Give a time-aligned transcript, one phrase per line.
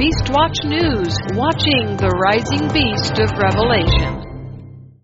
[0.00, 4.96] Beastwatch News, watching the rising beast of Revelation.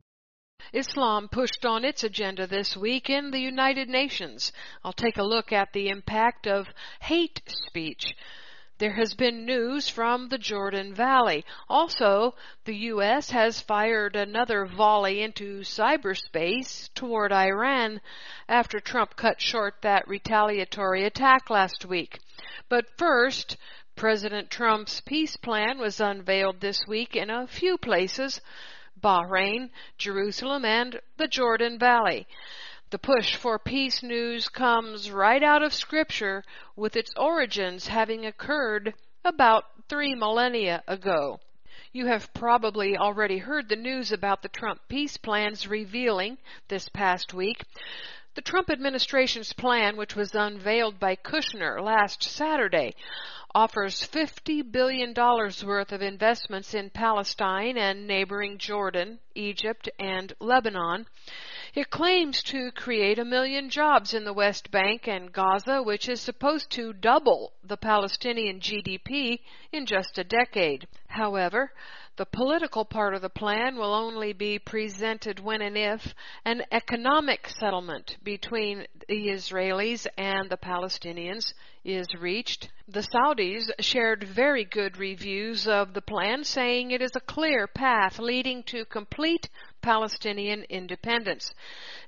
[0.72, 4.52] Islam pushed on its agenda this week in the United Nations.
[4.82, 8.14] I'll take a look at the impact of hate speech.
[8.78, 11.44] There has been news from the Jordan Valley.
[11.68, 12.34] Also,
[12.64, 13.28] the U.S.
[13.32, 18.00] has fired another volley into cyberspace toward Iran
[18.48, 22.18] after Trump cut short that retaliatory attack last week.
[22.70, 23.58] But first,
[23.96, 28.42] President Trump's peace plan was unveiled this week in a few places.
[29.00, 32.26] Bahrain, Jerusalem, and the Jordan Valley.
[32.90, 36.44] The push for peace news comes right out of Scripture,
[36.76, 38.92] with its origins having occurred
[39.24, 41.40] about three millennia ago.
[41.92, 46.36] You have probably already heard the news about the Trump peace plans revealing
[46.68, 47.64] this past week.
[48.34, 52.94] The Trump administration's plan, which was unveiled by Kushner last Saturday,
[53.56, 61.06] offers $50 billion worth of investments in Palestine and neighboring Jordan, Egypt, and Lebanon.
[61.74, 66.20] It claims to create a million jobs in the West Bank and Gaza, which is
[66.20, 69.40] supposed to double the Palestinian GDP
[69.72, 70.86] in just a decade.
[71.08, 71.72] However,
[72.16, 76.14] the political part of the plan will only be presented when and if
[76.46, 81.52] an economic settlement between the Israelis and the Palestinians
[81.84, 82.70] is reached.
[82.88, 88.18] The Saudis shared very good reviews of the plan, saying it is a clear path
[88.18, 89.50] leading to complete
[89.82, 91.52] Palestinian independence.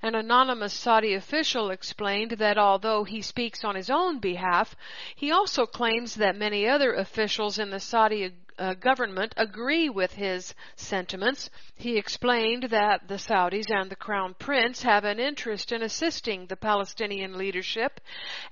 [0.03, 4.75] An anonymous Saudi official explained that although he speaks on his own behalf,
[5.15, 10.55] he also claims that many other officials in the Saudi uh, government agree with his
[10.77, 11.51] sentiments.
[11.77, 16.57] He explained that the Saudis and the Crown Prince have an interest in assisting the
[16.57, 18.01] Palestinian leadership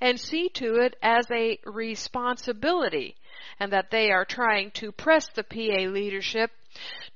[0.01, 3.17] and see to it as a responsibility,
[3.59, 6.51] and that they are trying to press the PA leadership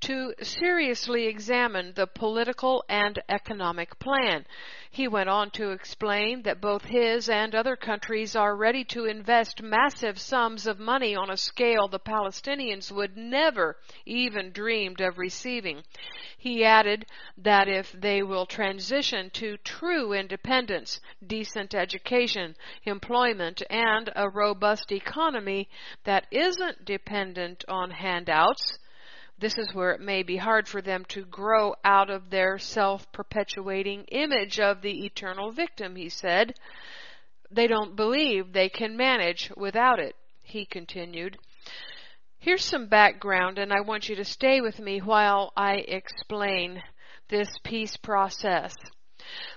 [0.00, 4.46] to seriously examine the political and economic plan.
[4.90, 9.62] He went on to explain that both his and other countries are ready to invest
[9.62, 13.76] massive sums of money on a scale the Palestinians would never
[14.06, 15.84] even dreamed of receiving.
[16.38, 17.06] He added
[17.36, 25.68] that if they will transition to true independence, decent education, employment, and a robust economy
[26.04, 28.78] that isn't dependent on handouts,
[29.40, 33.10] this is where it may be hard for them to grow out of their self
[33.10, 36.54] perpetuating image of the eternal victim, he said.
[37.50, 41.38] They don't believe they can manage without it, he continued.
[42.38, 46.82] Here's some background, and I want you to stay with me while I explain
[47.28, 48.74] this peace process.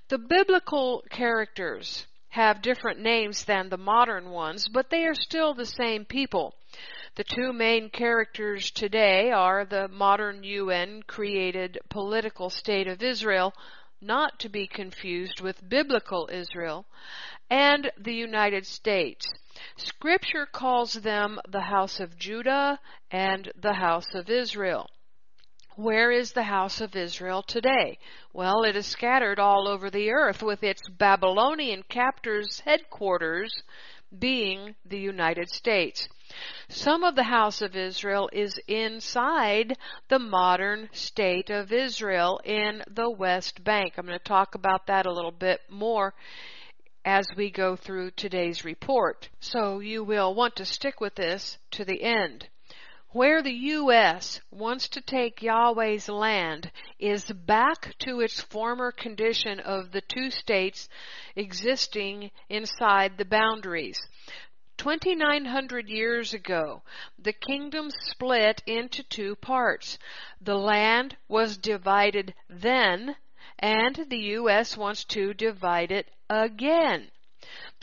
[0.10, 5.66] The biblical characters have different names than the modern ones, but they are still the
[5.66, 6.56] same people.
[7.16, 13.54] The two main characters today are the modern UN created political state of Israel,
[14.02, 16.88] not to be confused with biblical Israel,
[17.52, 19.28] and the United States.
[19.78, 22.80] Scripture calls them the house of Judah
[23.12, 24.90] and the house of Israel.
[25.76, 28.00] Where is the house of Israel today?
[28.34, 33.62] Well, it is scattered all over the earth with its Babylonian captors' headquarters
[34.18, 36.08] being the United States.
[36.70, 39.78] Some of the house of Israel is inside
[40.10, 43.94] the modern state of Israel in the West Bank.
[43.98, 46.14] I'm going to talk about that a little bit more
[47.06, 49.30] as we go through today's report.
[49.40, 52.48] So you will want to stick with this to the end.
[53.10, 54.42] Where the U.S.
[54.50, 60.90] wants to take Yahweh's land is back to its former condition of the two states
[61.36, 64.00] existing inside the boundaries.
[64.78, 66.82] 2,900 years ago,
[67.18, 69.98] the kingdom split into two parts.
[70.42, 73.16] The land was divided then,
[73.60, 74.76] and the U.S.
[74.76, 77.12] wants to divide it again.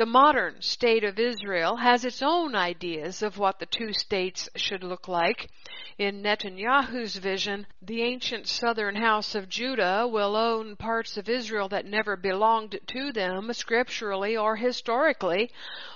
[0.01, 4.83] The modern state of Israel has its own ideas of what the two states should
[4.83, 5.51] look like.
[5.99, 11.85] In Netanyahu's vision, the ancient southern house of Judah will own parts of Israel that
[11.85, 15.51] never belonged to them scripturally or historically,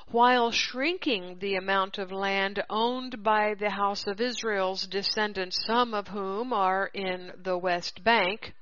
[0.08, 6.08] while shrinking the amount of land owned by the house of Israel's descendants, some of
[6.08, 8.52] whom are in the West Bank.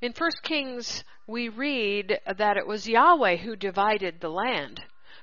[0.00, 4.82] In 1 Kings, we read that it was Yahweh who divided the land.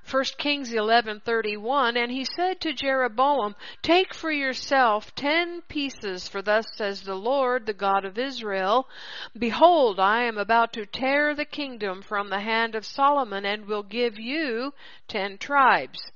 [0.09, 6.67] 1 Kings 11:31 and he said to Jeroboam take for yourself 10 pieces for thus
[6.75, 8.87] says the Lord the God of Israel
[9.35, 13.81] behold I am about to tear the kingdom from the hand of Solomon and will
[13.81, 14.75] give you
[15.07, 16.11] 10 tribes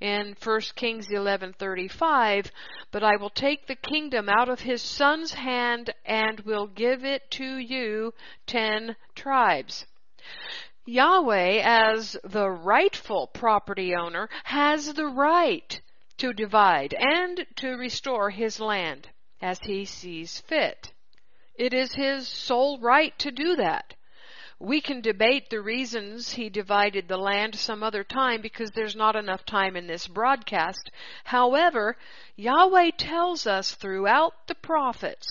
[0.00, 2.50] in 1 Kings 11:35,
[2.90, 7.30] but I will take the kingdom out of his son's hand and will give it
[7.32, 8.12] to you
[8.46, 9.86] 10 tribes.
[10.84, 15.80] Yahweh as the rightful property owner has the right
[16.18, 19.10] to divide and to restore his land
[19.40, 20.92] as he sees fit.
[21.54, 23.94] It is his sole right to do that.
[24.64, 29.16] We can debate the reasons he divided the land some other time because there's not
[29.16, 30.88] enough time in this broadcast.
[31.24, 31.96] However,
[32.36, 35.26] Yahweh tells us throughout the prophets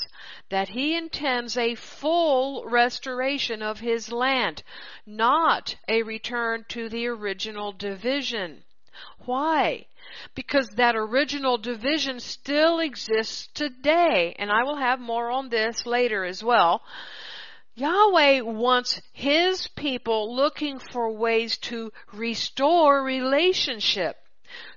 [0.50, 4.64] that he intends a full restoration of his land,
[5.06, 8.66] not a return to the original division.
[9.20, 9.86] Why?
[10.36, 16.26] Because that original division still exists today, and I will have more on this later
[16.26, 16.84] as well.
[17.82, 24.18] Yahweh wants His people looking for ways to restore relationship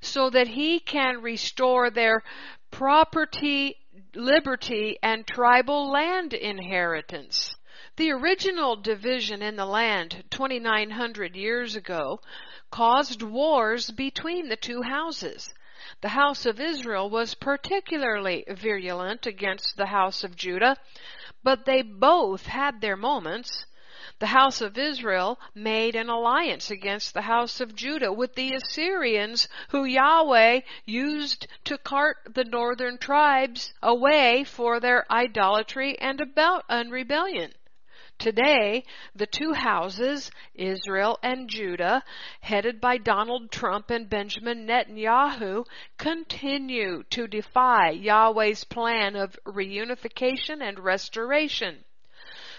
[0.01, 2.23] so that He can restore their
[2.71, 3.77] property,
[4.15, 7.55] liberty, and tribal land inheritance.
[7.97, 12.23] The original division in the land 2900 years ago
[12.71, 15.53] caused wars between the two houses.
[16.01, 20.79] The house of Israel was particularly virulent against the house of Judah,
[21.45, 23.67] but they both had their moments.
[24.19, 29.47] The house of Israel made an alliance against the house of Judah with the Assyrians
[29.69, 36.91] who Yahweh used to cart the northern tribes away for their idolatry and about and
[36.91, 37.53] rebellion.
[38.19, 38.85] Today,
[39.15, 42.03] the two houses, Israel and Judah,
[42.41, 45.67] headed by Donald Trump and Benjamin Netanyahu,
[45.99, 51.85] continue to defy Yahweh's plan of reunification and restoration.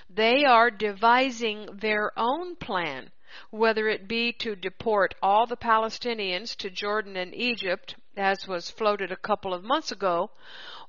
[0.09, 3.11] They are devising their own plan,
[3.49, 9.11] whether it be to deport all the Palestinians to Jordan and Egypt, as was floated
[9.11, 10.29] a couple of months ago,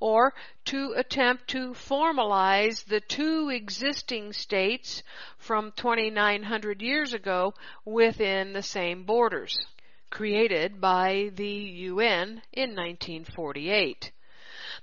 [0.01, 0.35] or
[0.65, 5.03] to attempt to formalize the two existing states
[5.39, 9.67] from 2900 years ago within the same borders
[10.11, 14.13] created by the UN in 1948.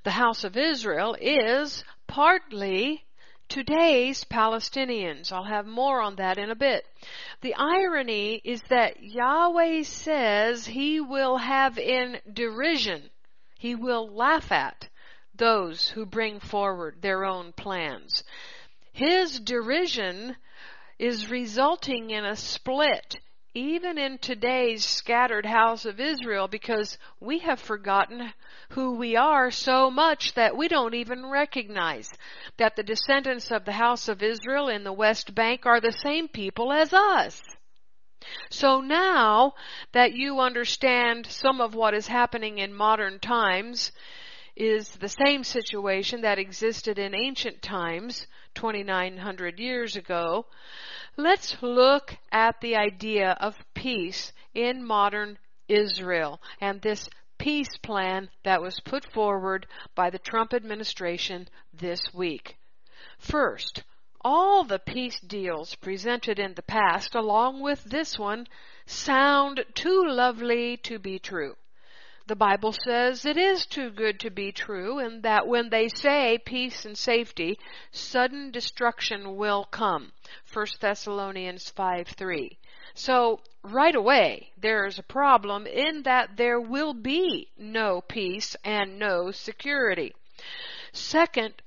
[0.04, 3.06] The House of Israel is partly
[3.50, 5.31] today's Palestinians.
[5.31, 6.86] I'll have more on that in a bit.
[7.42, 13.10] The irony is that Yahweh says he will have in derision,
[13.57, 14.90] he will laugh at
[15.36, 18.24] those who bring forward their own plans.
[18.92, 20.36] His derision
[21.00, 23.19] is resulting in a split
[23.55, 28.33] even in today's scattered house of Israel because we have forgotten
[28.69, 32.09] who we are so much that we don't even recognize
[32.57, 36.27] that the descendants of the house of Israel in the West Bank are the same
[36.27, 37.41] people as us.
[38.50, 39.53] So now
[39.91, 43.91] that you understand some of what is happening in modern times,
[44.56, 50.45] is the same situation that existed in ancient times, 2900 years ago.
[51.18, 55.38] Let's look at the idea of peace in modern
[55.68, 57.07] Israel and this
[57.38, 62.57] peace plan that was put forward by the Trump administration this week.
[63.19, 63.83] First,
[64.21, 68.48] all the peace deals presented in the past, along with this one,
[68.88, 71.56] sound too lovely to be true.
[72.25, 76.37] The Bible says it is too good to be true and that when they say
[76.37, 77.59] peace and safety,
[77.92, 80.13] sudden destruction will come.
[80.51, 82.57] 1 Thessalonians 5 3.
[82.94, 88.97] So, right away, there is a problem in that there will be no peace and
[88.97, 90.13] no security.
[90.94, 91.61] Second,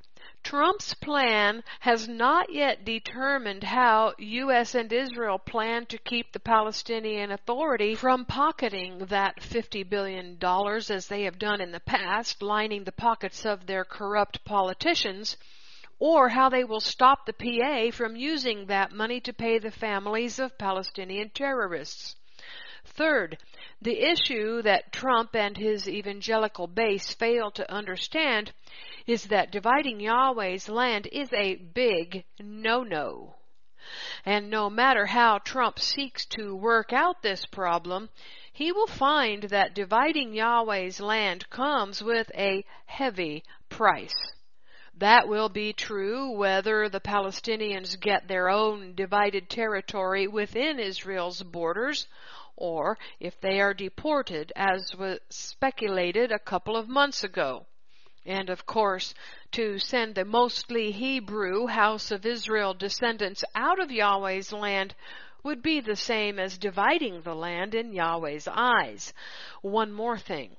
[0.49, 4.77] Trump's plan has not yet determined how U.S.
[4.77, 11.25] and Israel plan to keep the Palestinian Authority from pocketing that $50 billion as they
[11.25, 15.37] have done in the past, lining the pockets of their corrupt politicians,
[15.99, 20.39] or how they will stop the PA from using that money to pay the families
[20.39, 22.15] of Palestinian terrorists.
[22.97, 23.37] Third,
[23.83, 28.55] the issue that Trump and his evangelical base fail to understand
[29.07, 33.35] is that dividing Yahweh's land is a big no-no.
[34.25, 38.09] And no matter how Trump seeks to work out this problem,
[38.51, 44.15] he will find that dividing Yahweh's land comes with a heavy price.
[44.95, 52.09] That will be true whether the Palestinians get their own divided territory within Israel's borders
[52.57, 57.67] or if they are deported as was speculated a couple of months ago.
[58.25, 59.15] And of course,
[59.53, 64.95] to send the mostly Hebrew house of Israel descendants out of Yahweh's land
[65.45, 69.13] would be the same as dividing the land in Yahweh's eyes.
[69.63, 70.57] One more thing.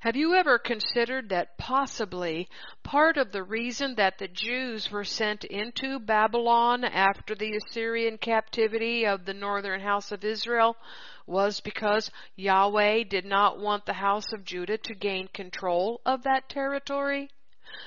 [0.00, 2.50] Have you ever considered that possibly
[2.82, 9.06] part of the reason that the Jews were sent into Babylon after the Assyrian captivity
[9.06, 10.76] of the northern house of Israel
[11.24, 16.50] was because Yahweh did not want the house of Judah to gain control of that
[16.50, 17.30] territory?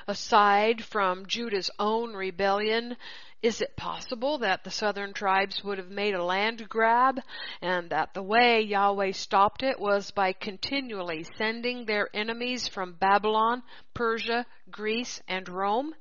[0.08, 2.96] Aside from Judah's own rebellion
[3.42, 7.20] is it possible that the southern tribes would have made a land grab
[7.62, 13.62] and that the way Yahweh stopped it was by continually sending their enemies from Babylon,
[13.94, 15.94] Persia, Greece, and Rome?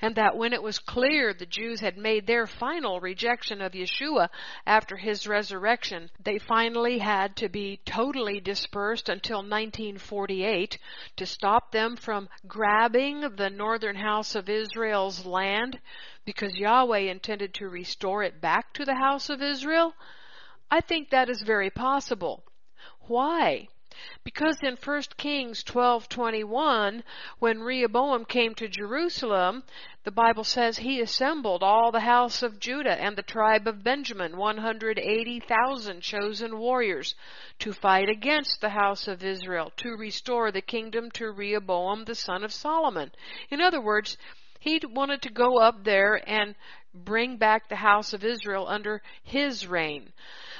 [0.00, 4.28] And that when it was clear the Jews had made their final rejection of Yeshua
[4.66, 10.78] after his resurrection, they finally had to be totally dispersed until 1948
[11.16, 15.80] to stop them from grabbing the northern house of Israel's land
[16.24, 19.94] because Yahweh intended to restore it back to the house of Israel?
[20.70, 22.44] I think that is very possible.
[23.02, 23.68] Why?
[24.24, 27.02] Because in 1 Kings 12:21,
[27.38, 29.64] when Rehoboam came to Jerusalem,
[30.04, 34.36] the Bible says he assembled all the house of Judah and the tribe of Benjamin,
[34.36, 37.14] 180,000 chosen warriors,
[37.58, 42.44] to fight against the house of Israel, to restore the kingdom to Rehoboam the son
[42.44, 43.12] of Solomon.
[43.50, 44.18] In other words,
[44.60, 46.54] he wanted to go up there and
[46.92, 50.12] bring back the house of Israel under his reign.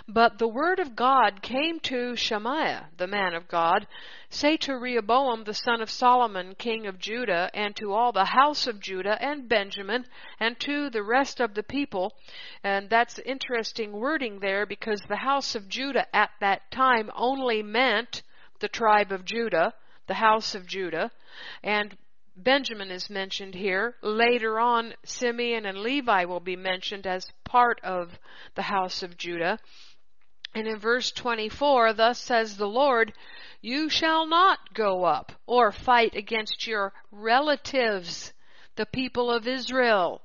[0.08, 3.88] But the word of God came to Shemaiah, the man of God,
[4.30, 8.68] say to Rehoboam the son of Solomon, king of Judah, and to all the house
[8.68, 10.06] of Judah and Benjamin,
[10.38, 12.14] and to the rest of the people.
[12.62, 18.22] And that's interesting wording there because the house of Judah at that time only meant
[18.60, 19.75] the tribe of Judah,
[20.06, 21.10] the house of Judah,
[21.64, 21.98] and
[22.36, 23.96] Benjamin is mentioned here.
[24.02, 28.20] Later on, Simeon and Levi will be mentioned as part of
[28.54, 29.58] the house of Judah.
[30.56, 33.12] And in verse 24, thus says the Lord,
[33.60, 38.32] you shall not go up or fight against your relatives,
[38.75, 40.22] the people of Israel.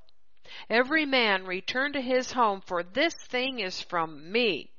[0.70, 4.72] Every man return to his home, for this thing is from me.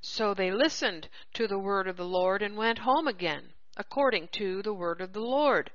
[0.00, 4.62] So they listened to the word of the Lord and went home again, according to
[4.62, 5.72] the word of the Lord.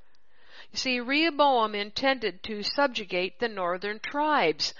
[0.74, 4.74] You see, Rehoboam intended to subjugate the northern tribes,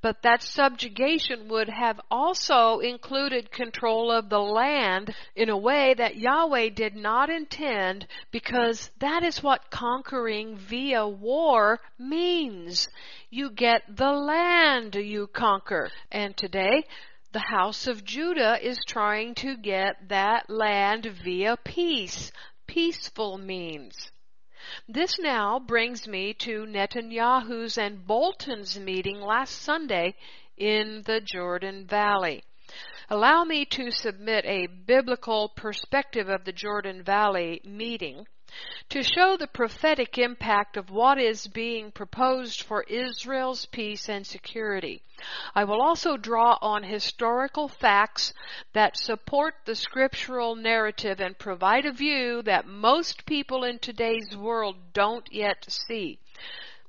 [0.00, 6.16] but that subjugation would have also included control of the land in a way that
[6.16, 12.88] Yahweh did not intend because that is what conquering via war means.
[13.28, 15.90] You get the land you conquer.
[16.10, 16.84] And today,
[17.32, 22.32] the house of Judah is trying to get that land via peace.
[22.66, 24.10] Peaceful means.
[24.88, 30.14] This now brings me to Netanyahu's and Bolton's meeting last Sunday
[30.56, 32.42] in the Jordan Valley.
[33.10, 38.26] Allow me to submit a biblical perspective of the Jordan Valley meeting
[38.88, 45.02] to show the prophetic impact of what is being proposed for Israel's peace and security.
[45.54, 48.32] I will also draw on historical facts
[48.72, 54.76] that support the scriptural narrative and provide a view that most people in today's world
[54.92, 56.18] don't yet see.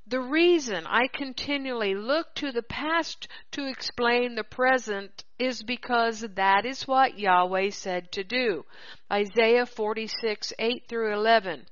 [0.07, 6.63] The reason I continually look to the past to explain the present is because that
[6.63, 8.65] is what Yahweh said to do.
[9.12, 11.65] Isaiah 46, 8 through 11.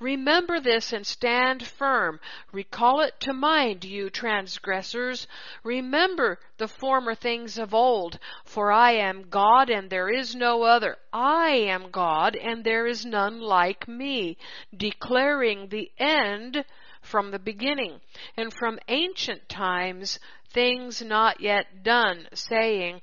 [0.00, 2.20] Remember this and stand firm.
[2.52, 5.26] Recall it to mind, you transgressors.
[5.62, 8.18] Remember the former things of old.
[8.44, 10.96] For I am God and there is no other.
[11.12, 14.38] I am God and there is none like me,
[14.74, 16.64] declaring the end
[17.08, 18.00] from the beginning,
[18.36, 20.18] and from ancient times
[20.50, 23.00] things not yet done, saying,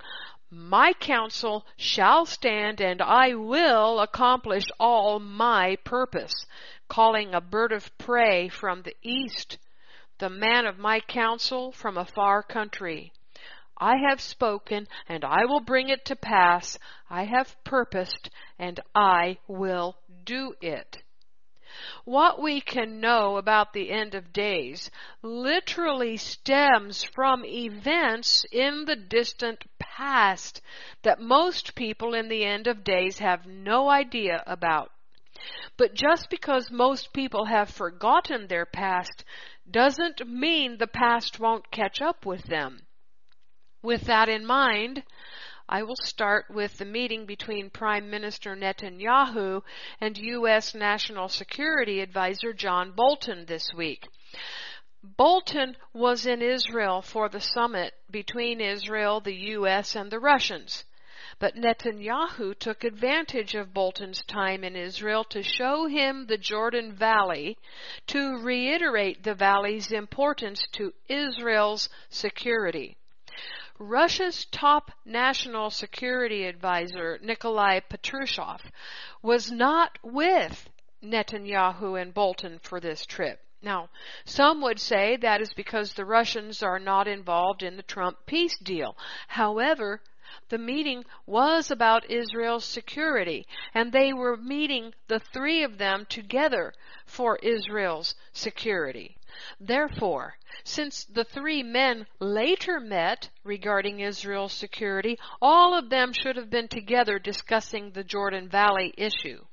[0.51, 6.45] my counsel shall stand and I will accomplish all my purpose,
[6.87, 9.57] calling a bird of prey from the east,
[10.19, 13.11] the man of my counsel from a far country.
[13.77, 16.79] I have spoken and I will bring it to pass.
[17.09, 21.03] I have purposed and I will do it.
[22.03, 24.91] What we can know about the end of days
[25.21, 30.61] literally stems from events in the distant past
[31.03, 34.91] that most people in the end of days have no idea about.
[35.77, 39.23] But just because most people have forgotten their past
[39.69, 42.87] doesn't mean the past won't catch up with them.
[43.81, 45.03] With that in mind,
[45.67, 49.63] I will start with the meeting between Prime Minister Netanyahu
[49.99, 50.75] and U.S.
[50.75, 54.07] National Security Advisor John Bolton this week.
[55.01, 60.85] Bolton was in Israel for the summit between Israel, the U.S., and the Russians.
[61.39, 67.57] But Netanyahu took advantage of Bolton's time in Israel to show him the Jordan Valley,
[68.05, 72.97] to reiterate the valley's importance to Israel's security.
[73.77, 78.61] Russia's top national security advisor, Nikolai Patrushev,
[79.21, 80.69] was not with
[81.03, 83.41] Netanyahu and Bolton for this trip.
[83.61, 83.89] Now,
[84.23, 88.57] some would say that is because the Russians are not involved in the Trump peace
[88.59, 88.95] deal.
[89.27, 90.01] However,
[90.49, 96.73] the meeting was about Israel's security, and they were meeting the three of them together
[97.05, 99.17] for Israel's security.
[99.59, 106.49] Therefore, since the three men later met regarding Israel's security, all of them should have
[106.49, 109.45] been together discussing the Jordan Valley issue.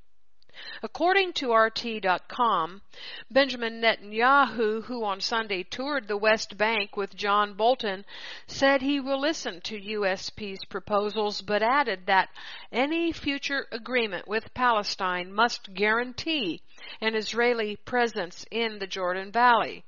[0.80, 2.82] According to RT.com,
[3.28, 8.04] Benjamin Netanyahu, who on Sunday toured the West Bank with John Bolton,
[8.46, 10.30] said he will listen to U.S.
[10.30, 12.28] peace proposals, but added that
[12.70, 16.62] any future agreement with Palestine must guarantee
[17.00, 19.84] an Israeli presence in the Jordan Valley.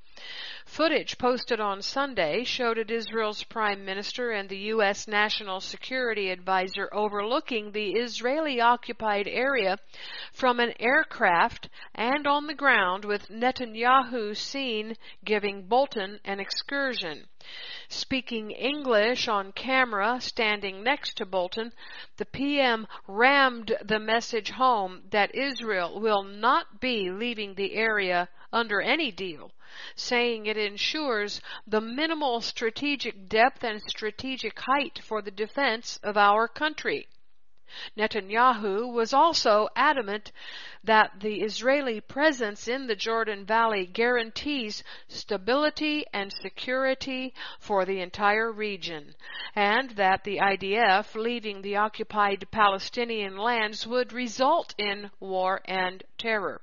[0.64, 5.06] Footage posted on Sunday showed Israel's prime minister and the U.S.
[5.06, 9.78] national security advisor overlooking the Israeli occupied area
[10.32, 17.28] from an aircraft and on the ground with Netanyahu seen giving Bolton an excursion.
[17.90, 21.70] Speaking English on camera, standing next to Bolton,
[22.16, 28.80] the PM rammed the message home that Israel will not be leaving the area under
[28.80, 29.52] any deal
[29.96, 36.48] saying it ensures the minimal strategic depth and strategic height for the defense of our
[36.48, 37.08] country.
[37.96, 40.30] Netanyahu was also adamant
[40.84, 48.52] that the Israeli presence in the Jordan Valley guarantees stability and security for the entire
[48.52, 49.16] region,
[49.56, 56.60] and that the IDF leaving the occupied Palestinian lands would result in war and terror.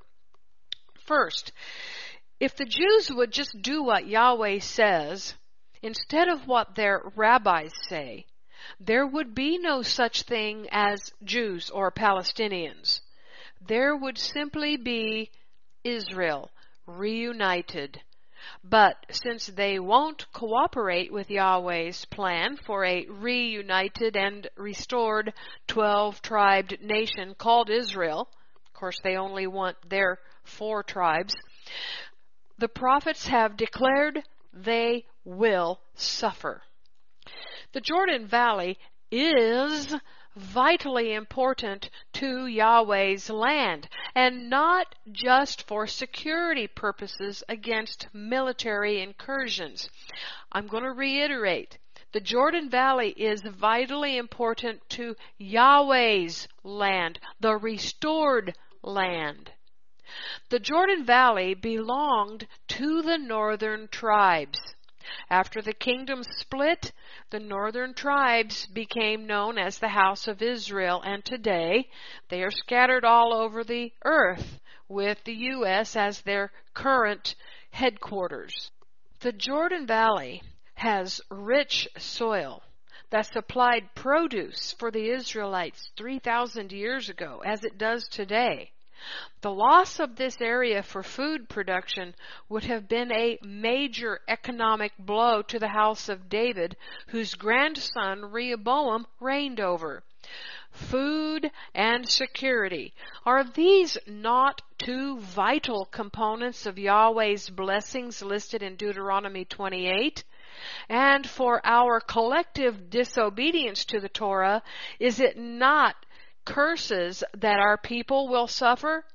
[0.93, 1.51] First,
[2.41, 5.35] if the Jews would just do what Yahweh says,
[5.83, 8.25] instead of what their rabbis say,
[8.79, 13.01] there would be no such thing as Jews or Palestinians.
[13.67, 15.29] There would simply be
[15.83, 16.49] Israel
[16.87, 18.01] reunited.
[18.63, 25.31] But since they won't cooperate with Yahweh's plan for a reunited and restored
[25.67, 28.29] 12 tribed nation called Israel,
[28.65, 31.35] of course they only want their four tribes,
[32.61, 34.21] the prophets have declared
[34.53, 36.61] they will suffer.
[37.73, 38.77] The Jordan Valley
[39.09, 39.95] is
[40.35, 49.89] vitally important to Yahweh's land and not just for security purposes against military incursions.
[50.51, 51.79] I'm going to reiterate.
[52.11, 59.51] The Jordan Valley is vitally important to Yahweh's land, the restored land.
[60.49, 64.59] The Jordan Valley belonged to the northern tribes.
[65.29, 66.91] After the kingdom split,
[67.29, 71.89] the northern tribes became known as the House of Israel, and today
[72.27, 75.95] they are scattered all over the earth with the U.S.
[75.95, 77.35] as their current
[77.71, 78.71] headquarters.
[79.21, 80.43] The Jordan Valley
[80.73, 82.63] has rich soil
[83.11, 88.71] that supplied produce for the Israelites 3,000 years ago, as it does today.
[89.41, 92.13] The loss of this area for food production
[92.49, 99.07] would have been a major economic blow to the house of David, whose grandson Rehoboam
[99.19, 100.03] reigned over.
[100.71, 102.93] Food and security.
[103.25, 110.23] Are these not two vital components of Yahweh's blessings listed in Deuteronomy 28?
[110.87, 114.61] And for our collective disobedience to the Torah,
[114.99, 115.95] is it not
[116.45, 119.05] curses that our people will suffer?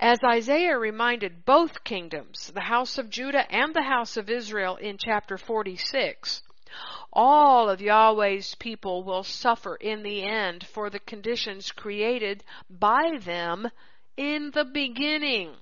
[0.00, 4.96] As Isaiah reminded both kingdoms, the house of Judah and the house of Israel in
[4.98, 6.42] chapter 46,
[7.12, 13.70] all of Yahweh's people will suffer in the end for the conditions created by them
[14.16, 15.56] in the beginning.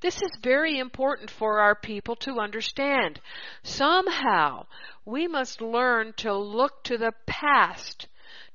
[0.00, 3.20] This is very important for our people to understand.
[3.62, 4.66] Somehow,
[5.04, 8.08] we must learn to look to the past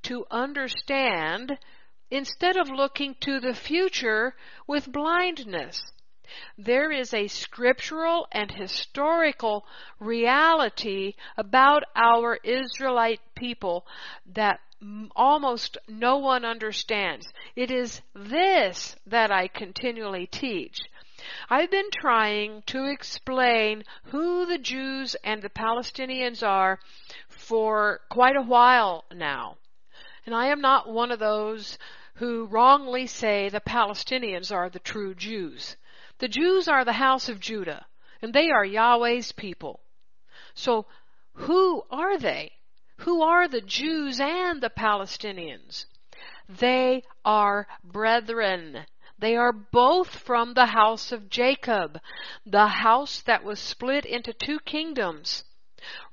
[0.03, 1.57] to understand
[2.09, 4.35] instead of looking to the future
[4.67, 5.81] with blindness.
[6.57, 9.65] There is a scriptural and historical
[9.99, 13.85] reality about our Israelite people
[14.33, 14.61] that
[15.15, 17.27] almost no one understands.
[17.55, 20.79] It is this that I continually teach.
[21.49, 26.79] I've been trying to explain who the Jews and the Palestinians are
[27.29, 29.57] for quite a while now.
[30.25, 31.77] And I am not one of those
[32.15, 35.77] who wrongly say the Palestinians are the true Jews.
[36.19, 37.87] The Jews are the house of Judah,
[38.21, 39.79] and they are Yahweh's people.
[40.53, 40.85] So,
[41.33, 42.51] who are they?
[42.97, 45.85] Who are the Jews and the Palestinians?
[46.47, 48.85] They are brethren.
[49.17, 51.99] They are both from the house of Jacob,
[52.45, 55.45] the house that was split into two kingdoms.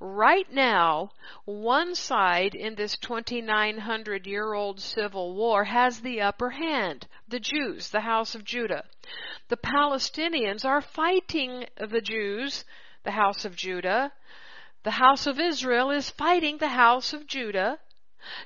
[0.00, 1.10] Right now,
[1.44, 7.06] one side in this 2900 year old civil war has the upper hand.
[7.28, 8.84] The Jews, the house of Judah.
[9.48, 12.64] The Palestinians are fighting the Jews,
[13.02, 14.12] the house of Judah.
[14.84, 17.78] The house of Israel is fighting the house of Judah,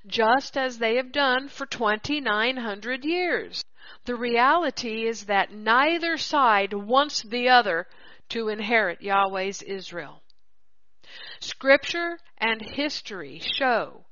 [0.07, 3.65] just as they have done for 2900 years.
[4.05, 7.87] The reality is that neither side wants the other
[8.31, 10.22] to inherit Yahweh's Israel.
[11.41, 14.05] Scripture and history show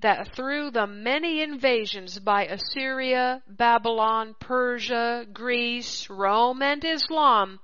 [0.00, 7.60] that through the many invasions by Assyria, Babylon, Persia, Greece, Rome, and Islam,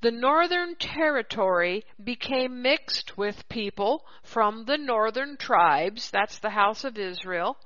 [0.00, 6.96] the northern territory became mixed with people from the northern tribes, that's the house of
[6.96, 7.58] Israel,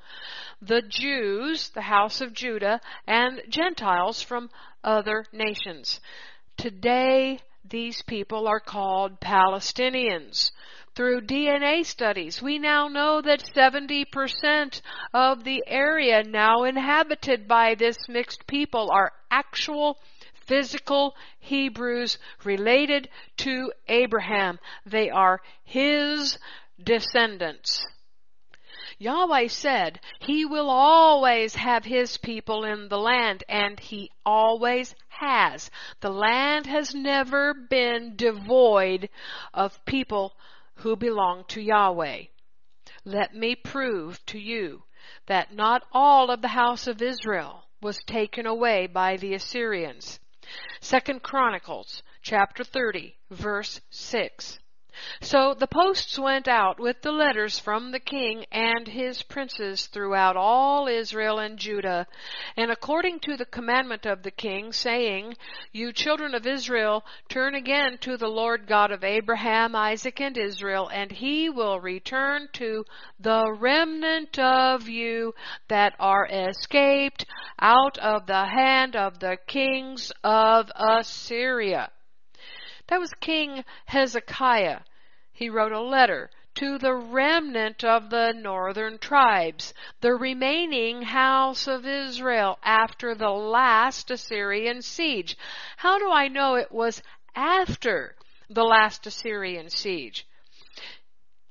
[0.60, 4.48] the Jews, the house of Judah, and Gentiles from
[4.82, 6.00] other nations.
[6.56, 10.50] Today, these people are called Palestinians.
[10.94, 14.82] Through DNA studies, we now know that 70%
[15.14, 19.98] of the area now inhabited by this mixed people are actual
[20.46, 24.58] physical Hebrews related to Abraham.
[24.84, 26.38] They are his
[26.82, 27.86] descendants.
[29.02, 35.72] Yahweh said he will always have his people in the land, and he always has.
[35.98, 39.08] The land has never been devoid
[39.52, 40.36] of people
[40.76, 42.26] who belong to Yahweh.
[43.04, 44.84] Let me prove to you
[45.26, 50.20] that not all of the house of Israel was taken away by the Assyrians.
[50.80, 54.60] Second Chronicles chapter 30 verse 6.
[55.22, 60.36] So the posts went out with the letters from the king and his princes throughout
[60.36, 62.06] all Israel and Judah,
[62.58, 65.36] and according to the commandment of the king, saying,
[65.72, 70.88] You children of Israel, turn again to the Lord God of Abraham, Isaac, and Israel,
[70.88, 72.84] and he will return to
[73.18, 75.34] the remnant of you
[75.68, 77.24] that are escaped
[77.58, 81.90] out of the hand of the kings of Assyria.
[82.92, 84.80] That was King Hezekiah.
[85.32, 91.86] He wrote a letter to the remnant of the northern tribes, the remaining house of
[91.86, 95.38] Israel after the last Assyrian siege.
[95.78, 97.02] How do I know it was
[97.34, 98.14] after
[98.50, 100.26] the last Assyrian siege?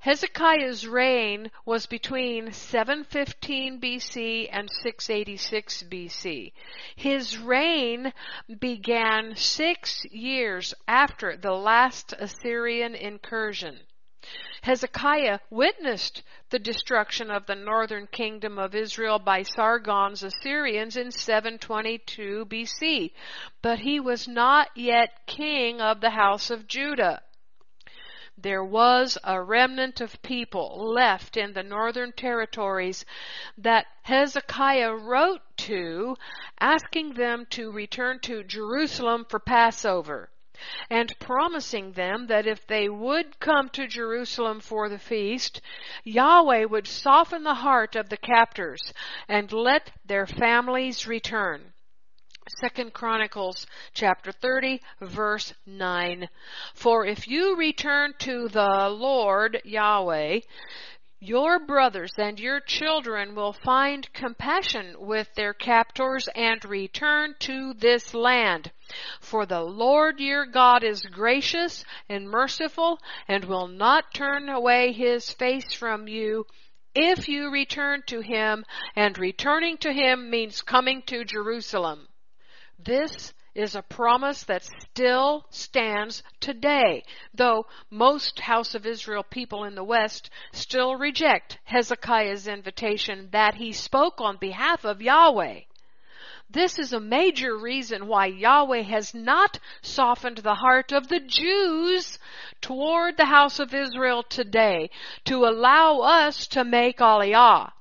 [0.03, 6.53] Hezekiah's reign was between 715 BC and 686 BC.
[6.95, 8.11] His reign
[8.59, 13.81] began six years after the last Assyrian incursion.
[14.63, 22.47] Hezekiah witnessed the destruction of the northern kingdom of Israel by Sargon's Assyrians in 722
[22.47, 23.11] BC,
[23.61, 27.21] but he was not yet king of the house of Judah
[28.37, 33.03] there was a remnant of people left in the northern territories
[33.57, 36.15] that Hezekiah wrote to,
[36.57, 40.29] asking them to return to Jerusalem for Passover
[40.89, 45.59] and promising them that if they would come to Jerusalem for the feast,
[46.03, 48.93] Yahweh would soften the heart of the captors
[49.27, 51.73] and let their families return.
[52.59, 56.27] Second Chronicles chapter 30 verse 9.
[56.73, 60.41] For if you return to the Lord Yahweh,
[61.19, 68.13] your brothers and your children will find compassion with their captors and return to this
[68.13, 68.71] land.
[69.19, 75.31] For the Lord your God is gracious and merciful and will not turn away his
[75.31, 76.45] face from you
[76.93, 78.65] if you return to him,
[78.97, 82.09] and returning to him means coming to Jerusalem.
[82.83, 89.75] This is a promise that still stands today, though most House of Israel people in
[89.75, 95.59] the West still reject Hezekiah's invitation that he spoke on behalf of Yahweh.
[96.49, 102.17] This is a major reason why Yahweh has not softened the heart of the Jews
[102.61, 104.89] toward the house of Israel today
[105.25, 107.73] to allow us to make Aliyah.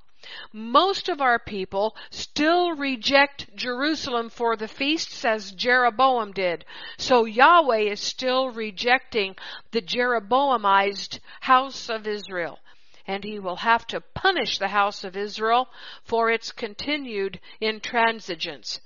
[0.53, 6.65] Most of our people still reject Jerusalem for the feasts as Jeroboam did.
[6.99, 9.37] So Yahweh is still rejecting
[9.71, 12.59] the Jeroboamized house of Israel.
[13.07, 15.69] And he will have to punish the house of Israel
[16.05, 18.81] for its continued intransigence.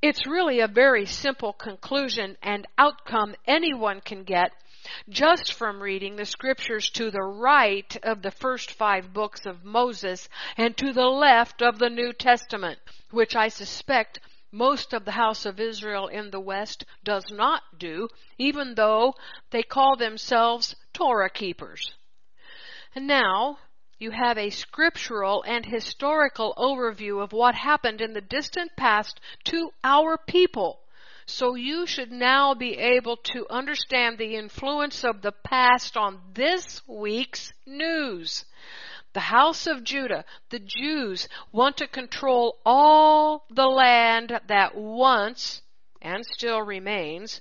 [0.00, 4.52] It's really a very simple conclusion and outcome anyone can get
[5.08, 10.28] just from reading the scriptures to the right of the first five books of Moses
[10.56, 12.78] and to the left of the New Testament,
[13.10, 14.20] which I suspect
[14.52, 19.14] most of the house of Israel in the West does not do, even though
[19.50, 21.92] they call themselves Torah keepers.
[22.94, 23.58] And now,
[23.98, 29.70] you have a scriptural and historical overview of what happened in the distant past to
[29.82, 30.83] our people.
[31.26, 36.82] So you should now be able to understand the influence of the past on this
[36.86, 38.44] week's news.
[39.14, 45.62] The house of Judah, the Jews, want to control all the land that once,
[46.02, 47.40] and still remains,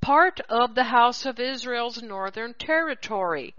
[0.00, 3.54] part of the house of Israel's northern territory.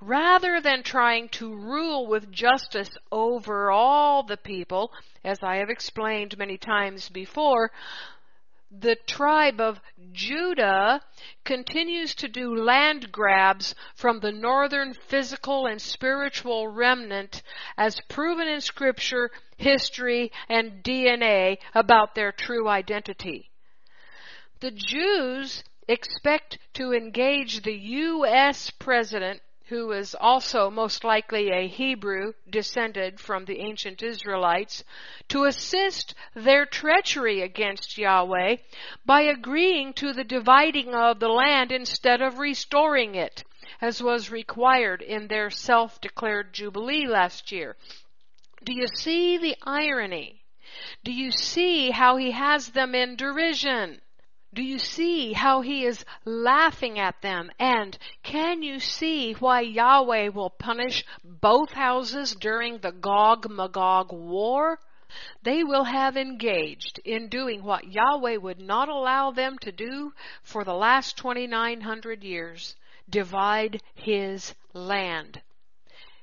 [0.00, 4.92] Rather than trying to rule with justice over all the people,
[5.24, 7.70] as I have explained many times before,
[8.80, 9.80] the tribe of
[10.12, 11.00] Judah
[11.44, 17.42] continues to do land grabs from the northern physical and spiritual remnant
[17.76, 23.50] as proven in scripture, history, and DNA about their true identity.
[24.60, 28.70] The Jews expect to engage the U.S.
[28.70, 34.84] president who was also most likely a Hebrew descended from the ancient Israelites,
[35.28, 38.56] to assist their treachery against Yahweh
[39.06, 43.42] by agreeing to the dividing of the land instead of restoring it,
[43.80, 47.76] as was required in their self-declared Jubilee last year.
[48.64, 50.42] Do you see the irony?
[51.04, 54.00] Do you see how he has them in derision?
[54.54, 57.50] Do you see how he is laughing at them?
[57.58, 64.78] And can you see why Yahweh will punish both houses during the Gog Magog war?
[65.42, 70.12] They will have engaged in doing what Yahweh would not allow them to do
[70.44, 72.76] for the last 2,900 years
[73.10, 75.42] divide his land.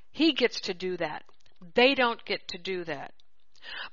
[0.10, 1.24] He gets to do that.
[1.74, 3.14] They don't get to do that.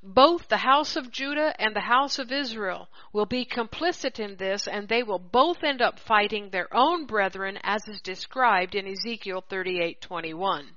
[0.02, 4.66] Both the house of Judah and the house of Israel will be complicit in this,
[4.66, 9.42] and they will both end up fighting their own brethren, as is described in Ezekiel
[9.42, 10.76] 38:21.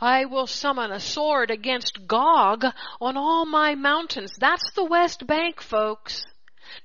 [0.00, 2.64] I will summon a sword against Gog
[3.00, 4.32] on all my mountains.
[4.38, 6.24] That's the West Bank, folks.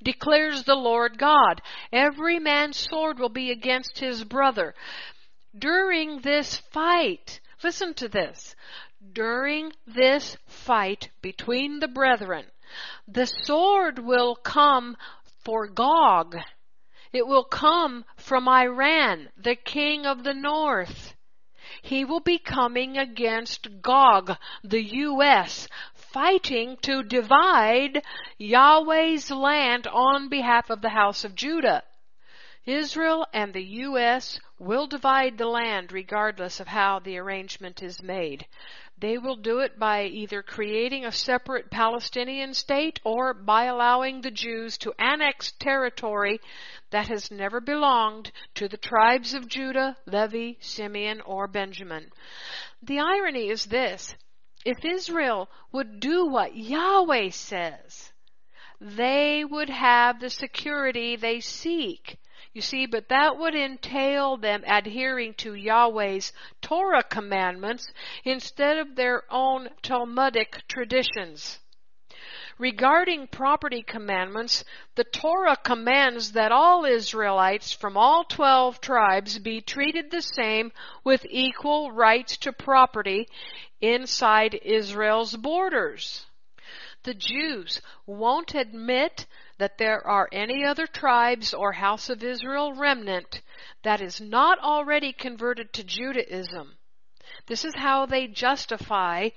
[0.03, 1.61] Declares the Lord God.
[1.91, 4.73] Every man's sword will be against his brother.
[5.57, 8.55] During this fight, listen to this
[9.13, 12.45] during this fight between the brethren,
[13.07, 14.97] the sword will come
[15.43, 16.37] for Gog.
[17.13, 21.15] It will come from Iran, the king of the north.
[21.81, 28.03] He will be coming against Gog, the U.S., fighting to divide
[28.37, 31.83] Yahweh's land on behalf of the house of Judah.
[32.65, 34.39] Israel and the U.S.
[34.57, 38.47] will divide the land regardless of how the arrangement is made.
[38.97, 44.31] They will do it by either creating a separate Palestinian state or by allowing the
[44.31, 46.39] Jews to annex territory
[46.91, 52.09] that has never belonged to the tribes of Judah, Levi, Simeon, or Benjamin.
[52.81, 54.15] The irony is this.
[54.63, 58.13] If Israel would do what Yahweh says,
[58.79, 62.17] they would have the security they seek.
[62.55, 67.91] You see, but that would entail them adhering to Yahweh's Torah commandments
[68.23, 71.59] instead of their own Talmudic traditions.
[72.57, 74.63] Regarding property commandments,
[74.95, 80.71] the Torah commands that all Israelites from all 12 tribes be treated the same
[81.03, 83.27] with equal rights to property
[83.81, 86.25] inside Israel's borders.
[87.03, 89.25] The Jews won't admit
[89.57, 93.41] that there are any other tribes or house of Israel remnant
[93.83, 96.75] that is not already converted to Judaism.
[97.47, 99.29] This is how they justify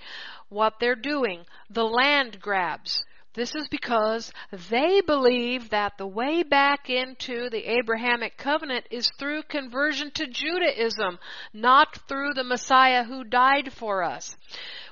[0.48, 3.04] what they're doing, the land grabs.
[3.35, 4.33] This is because
[4.70, 11.18] they believe that the way back into the Abrahamic covenant is through conversion to Judaism,
[11.52, 14.35] not through the Messiah who died for us.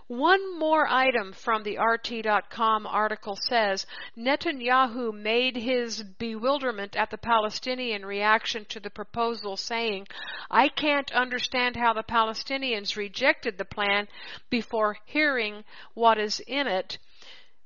[0.09, 8.07] One more item from the RT.com article says Netanyahu made his bewilderment at the Palestinian
[8.07, 10.07] reaction to the proposal saying,
[10.49, 14.07] I can't understand how the Palestinians rejected the plan
[14.49, 15.65] before hearing
[15.95, 16.99] what is in it.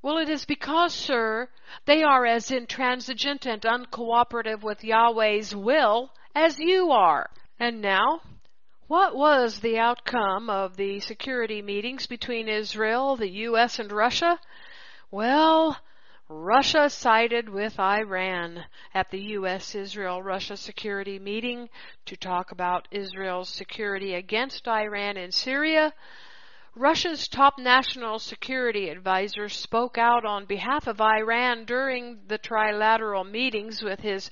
[0.01, 1.47] Well, it is because, sir,
[1.85, 7.29] they are as intransigent and uncooperative with Yahweh's will as you are.
[7.59, 8.21] And now,
[8.91, 14.37] what was the outcome of the security meetings between Israel, the U.S., and Russia?
[15.09, 15.77] Well,
[16.27, 19.75] Russia sided with Iran at the U.S.
[19.75, 21.69] Israel Russia security meeting
[22.05, 25.93] to talk about Israel's security against Iran in Syria.
[26.75, 33.81] Russia's top national security advisor spoke out on behalf of Iran during the trilateral meetings
[33.81, 34.29] with his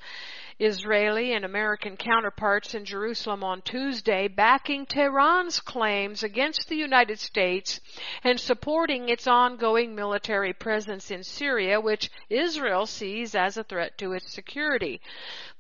[0.60, 7.80] Israeli and American counterparts in Jerusalem on Tuesday, backing Tehran's claims against the United States
[8.24, 14.12] and supporting its ongoing military presence in Syria, which Israel sees as a threat to
[14.12, 15.00] its security.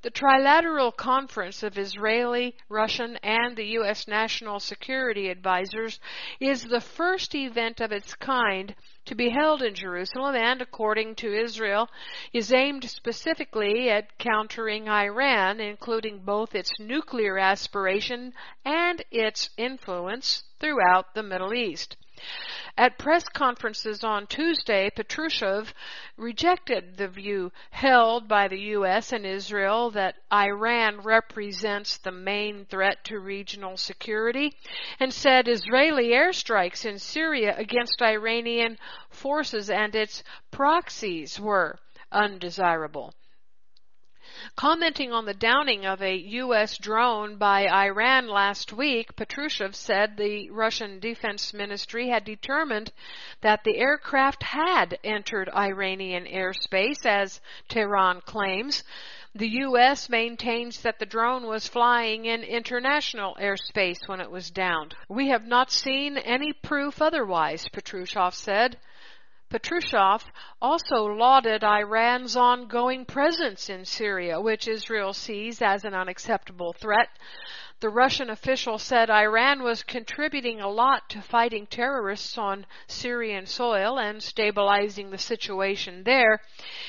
[0.02, 4.08] The Trilateral Conference of Israeli, Russian, and the U.S.
[4.08, 6.00] National Security Advisors
[6.40, 8.76] is the first event of its kind
[9.10, 11.90] to be held in Jerusalem and, according to Israel,
[12.32, 18.32] is aimed specifically at countering Iran, including both its nuclear aspiration
[18.64, 21.98] and its influence throughout the Middle East.
[22.78, 25.74] At press conferences on Tuesday, Patrushev
[26.18, 29.14] rejected the view held by the U.S.
[29.14, 34.58] and Israel that Iran represents the main threat to regional security
[35.00, 38.78] and said Israeli airstrikes in Syria against Iranian
[39.10, 41.80] forces and its proxies were
[42.12, 43.14] undesirable.
[44.56, 46.78] Commenting on the downing of a U.S.
[46.78, 52.94] drone by Iran last week, Patrushev said the Russian Defense Ministry had determined
[53.42, 58.86] that the aircraft had entered Iranian airspace, as Tehran claims.
[59.36, 60.08] The U.S.
[60.08, 64.96] maintains that the drone was flying in international airspace when it was downed.
[65.10, 68.78] We have not seen any proof otherwise, Patrushev said.
[69.50, 70.24] Patrushev
[70.62, 77.10] also lauded Iran's ongoing presence in Syria, which Israel sees as an unacceptable threat.
[77.80, 83.98] The Russian official said Iran was contributing a lot to fighting terrorists on Syrian soil
[83.98, 86.42] and stabilizing the situation there.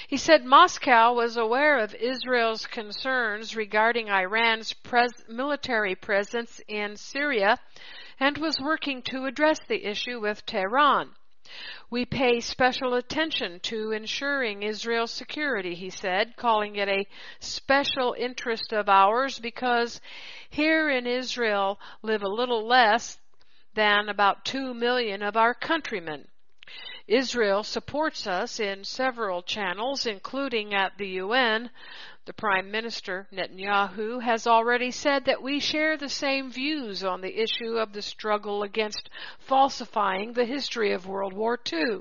[0.08, 7.58] He said Moscow was aware of Israel's concerns regarding Iran's pres- military presence in Syria
[8.18, 11.14] and was working to address the issue with Tehran.
[11.90, 17.08] We pay special attention to ensuring Israel's security, he said, calling it a
[17.40, 20.00] special interest of ours because
[20.48, 23.18] here in Israel live a little less
[23.74, 26.28] than about two million of our countrymen.
[27.08, 31.70] Israel supports us in several channels, including at the UN,
[32.26, 37.42] the Prime Minister, Netanyahu, has already said that we share the same views on the
[37.42, 42.00] issue of the struggle against falsifying the history of World War II.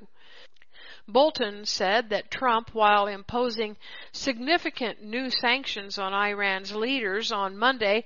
[1.08, 3.77] Bolton said that Trump, while imposing
[4.12, 8.05] significant new sanctions on Iran's leaders on Monday,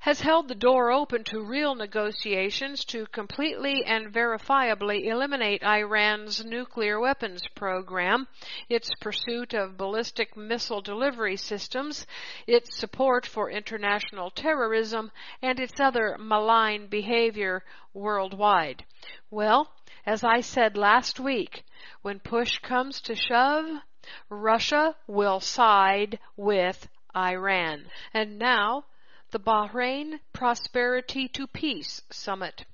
[0.00, 7.00] has held the door open to real negotiations to completely and verifiably eliminate Iran's nuclear
[7.00, 8.28] weapons program,
[8.68, 12.06] its pursuit of ballistic missile delivery systems,
[12.46, 15.10] its support for international terrorism,
[15.42, 18.84] and its other malign behavior worldwide.
[19.30, 19.72] Well,
[20.04, 21.64] as I said last week,
[22.02, 23.82] when push comes to shove,
[24.28, 27.86] Russia will side with Iran.
[28.14, 28.84] And now,
[29.30, 32.64] the Bahrain Prosperity to Peace Summit.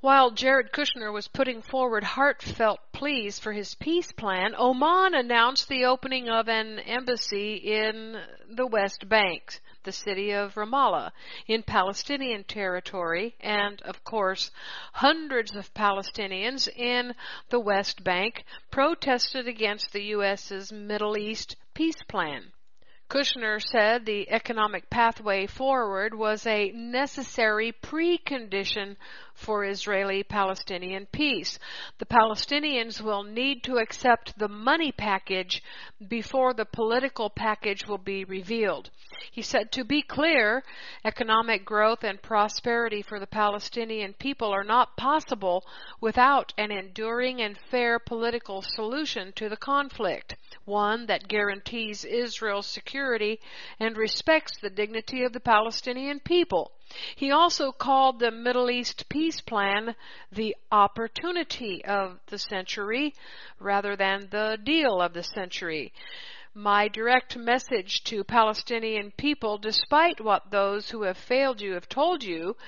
[0.00, 5.84] While Jared Kushner was putting forward heartfelt pleas for his peace plan, Oman announced the
[5.84, 8.20] opening of an embassy in
[8.50, 11.12] the West Bank, the city of Ramallah,
[11.46, 14.50] in Palestinian territory, and, of course,
[14.94, 17.14] hundreds of Palestinians in
[17.50, 22.52] the West Bank protested against the U.S.'s Middle East peace plan.
[23.12, 28.96] Kushner said the economic pathway forward was a necessary precondition
[29.34, 31.58] for Israeli Palestinian peace.
[31.98, 35.62] The Palestinians will need to accept the money package
[36.08, 38.88] before the political package will be revealed.
[39.30, 40.64] He said, to be clear,
[41.04, 45.66] economic growth and prosperity for the Palestinian people are not possible
[46.00, 50.36] without an enduring and fair political solution to the conflict.
[50.64, 53.40] One that guarantees Israel's security
[53.80, 56.72] and respects the dignity of the Palestinian people.
[57.16, 59.94] He also called the Middle East peace plan
[60.30, 63.14] the opportunity of the century
[63.58, 65.92] rather than the deal of the century.
[66.54, 72.22] My direct message to Palestinian people, despite what those who have failed you have told
[72.22, 72.58] you,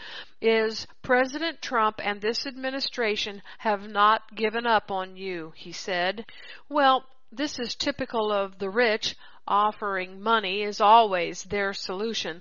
[0.41, 6.25] is President Trump and this administration have not given up on you, he said.
[6.71, 7.05] Well,
[7.37, 9.17] this is typical of the rich.
[9.47, 12.41] Offering money is always their solution.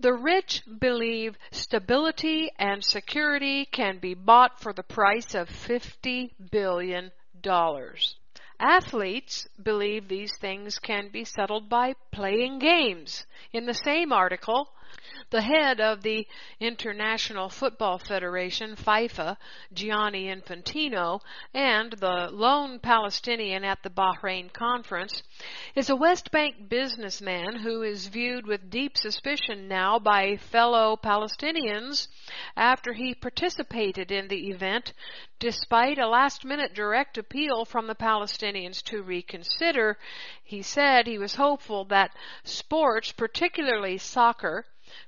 [0.00, 7.12] The rich believe stability and security can be bought for the price of $50 billion.
[8.60, 13.24] Athletes believe these things can be settled by playing games.
[13.52, 14.68] In the same article,
[15.30, 16.26] the head of the
[16.60, 19.36] International Football Federation, FIFA,
[19.72, 21.20] Gianni Infantino,
[21.52, 25.24] and the lone Palestinian at the Bahrain conference,
[25.74, 32.06] is a West Bank businessman who is viewed with deep suspicion now by fellow Palestinians
[32.56, 34.92] after he participated in the event
[35.40, 39.98] despite a last minute direct appeal from the Palestinians to reconsider.
[40.44, 42.12] He said he was hopeful that
[42.44, 44.64] sports, particularly soccer,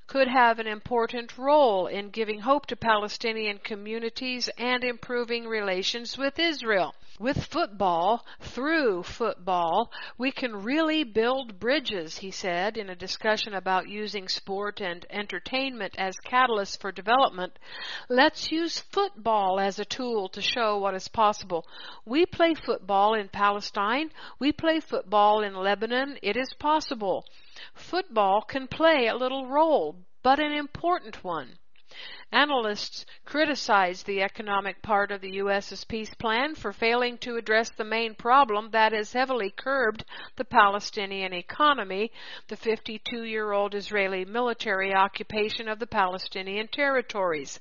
[0.06, 6.38] could have an important role in giving hope to Palestinian communities and improving relations with
[6.38, 6.94] Israel.
[7.18, 13.88] With football, through football, we can really build bridges, he said in a discussion about
[13.88, 17.58] using sport and entertainment as catalysts for development.
[18.10, 21.64] Let's use football as a tool to show what is possible.
[22.04, 24.10] We play football in Palestine.
[24.38, 26.18] We play football in Lebanon.
[26.22, 27.24] It is possible.
[27.72, 31.58] Football can play a little role, but an important one.
[32.32, 37.84] Analysts criticize the economic part of the U.S.'s peace plan for failing to address the
[37.84, 40.04] main problem that has heavily curbed
[40.34, 42.10] the Palestinian economy,
[42.48, 47.60] the 52 year old Israeli military occupation of the Palestinian territories.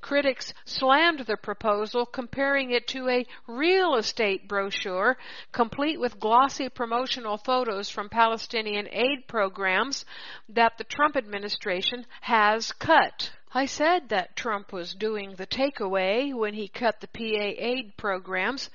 [0.00, 5.18] Critics slammed the proposal, comparing it to a real estate brochure
[5.50, 10.04] complete with glossy promotional photos from Palestinian aid programs
[10.48, 13.32] that the Trump administration has cut.
[13.56, 18.68] I said that Trump was doing the takeaway when he cut the PA aid programs.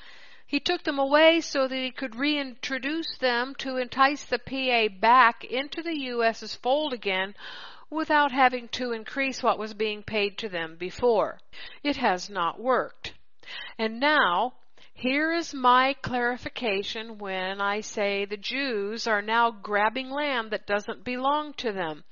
[0.48, 5.44] He took them away so that he could reintroduce them to entice the PA back
[5.44, 7.36] into the U.S.'s fold again
[7.90, 11.42] without having to increase what was being paid to them before.
[11.84, 13.16] It has not worked.
[13.78, 14.54] And now,
[14.94, 21.04] here is my clarification when I say the Jews are now grabbing land that doesn't
[21.04, 22.06] belong to them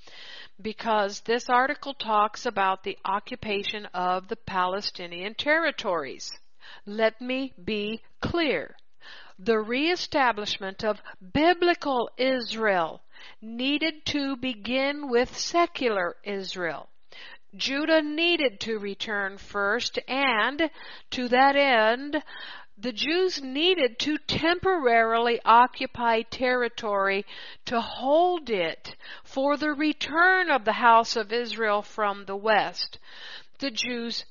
[0.61, 6.31] because this article talks about the occupation of the Palestinian territories.
[6.85, 8.75] Let me be clear.
[9.39, 11.01] The reestablishment of
[11.33, 13.01] biblical Israel
[13.41, 16.89] needed to begin with secular Israel.
[17.55, 20.69] Judah needed to return first, and
[21.11, 22.21] to that end,
[22.80, 27.25] the Jews needed to temporarily occupy territory
[27.65, 32.99] to hold it for the return of the house of Israel from the west.
[33.59, 34.25] The Jews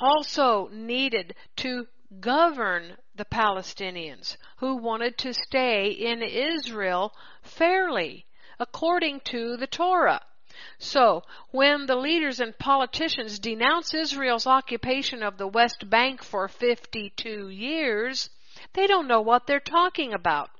[0.00, 1.88] also needed to
[2.20, 7.12] govern the Palestinians who wanted to stay in Israel
[7.42, 8.26] fairly
[8.60, 10.20] according to the Torah.
[10.78, 17.48] So, when the leaders and politicians denounce Israel's occupation of the West Bank for 52
[17.48, 18.30] years,
[18.72, 20.50] they don't know what they're talking about.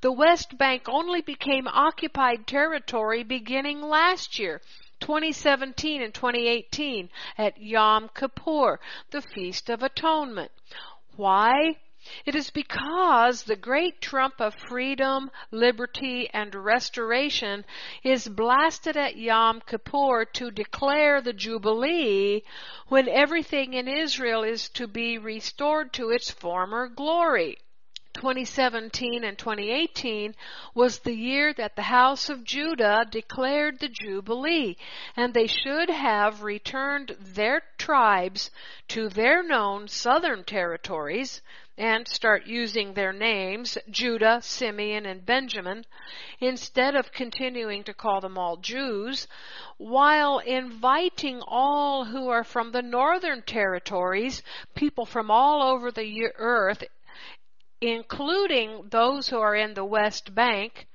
[0.00, 4.62] The West Bank only became occupied territory beginning last year,
[5.00, 8.80] 2017 and 2018, at Yom Kippur,
[9.10, 10.52] the Feast of Atonement.
[11.16, 11.76] Why?
[12.24, 17.66] It is because the great trump of freedom, liberty, and restoration
[18.02, 22.44] is blasted at Yom Kippur to declare the Jubilee
[22.86, 27.58] when everything in Israel is to be restored to its former glory.
[28.14, 30.34] 2017 and 2018
[30.74, 34.76] was the year that the house of Judah declared the Jubilee,
[35.16, 38.50] and they should have returned their tribes
[38.88, 41.42] to their known southern territories,
[41.78, 45.84] and start using their names, Judah, Simeon, and Benjamin,
[46.40, 49.28] instead of continuing to call them all Jews,
[49.76, 54.42] while inviting all who are from the northern territories,
[54.74, 56.82] people from all over the earth,
[57.80, 60.86] including those who are in the West Bank,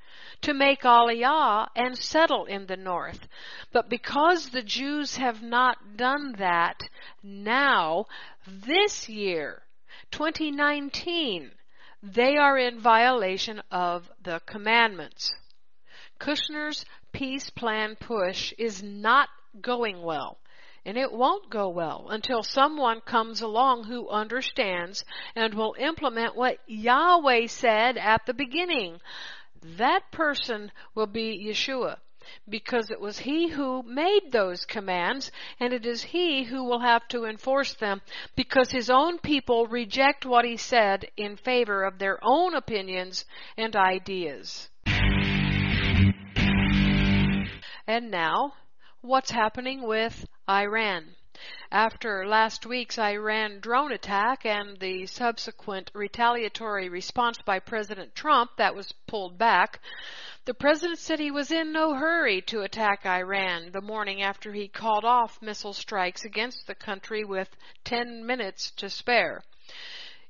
[0.41, 3.27] to make Aliyah and settle in the north.
[3.71, 6.81] But because the Jews have not done that,
[7.23, 8.05] now,
[8.45, 9.63] this year,
[10.11, 11.51] 2019,
[12.03, 15.33] they are in violation of the commandments.
[16.19, 19.29] Kushner's peace plan push is not
[19.61, 20.39] going well.
[20.85, 25.05] And it won't go well until someone comes along who understands
[25.35, 28.99] and will implement what Yahweh said at the beginning.
[29.61, 31.99] That person will be Yeshua
[32.49, 37.07] because it was he who made those commands and it is he who will have
[37.09, 38.01] to enforce them
[38.35, 43.25] because his own people reject what he said in favor of their own opinions
[43.57, 44.69] and ideas.
[47.85, 48.53] And now,
[49.01, 51.15] what's happening with Iran?
[51.71, 58.75] After last week's Iran drone attack and the subsequent retaliatory response by President Trump that
[58.75, 59.79] was pulled back,
[60.43, 64.67] the president said he was in no hurry to attack Iran the morning after he
[64.67, 69.45] called off missile strikes against the country with 10 minutes to spare.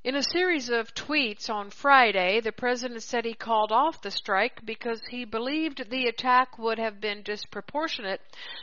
[0.05, 4.65] In a series of tweets on Friday, the president said he called off the strike
[4.65, 8.19] because he believed the attack would have been disproportionate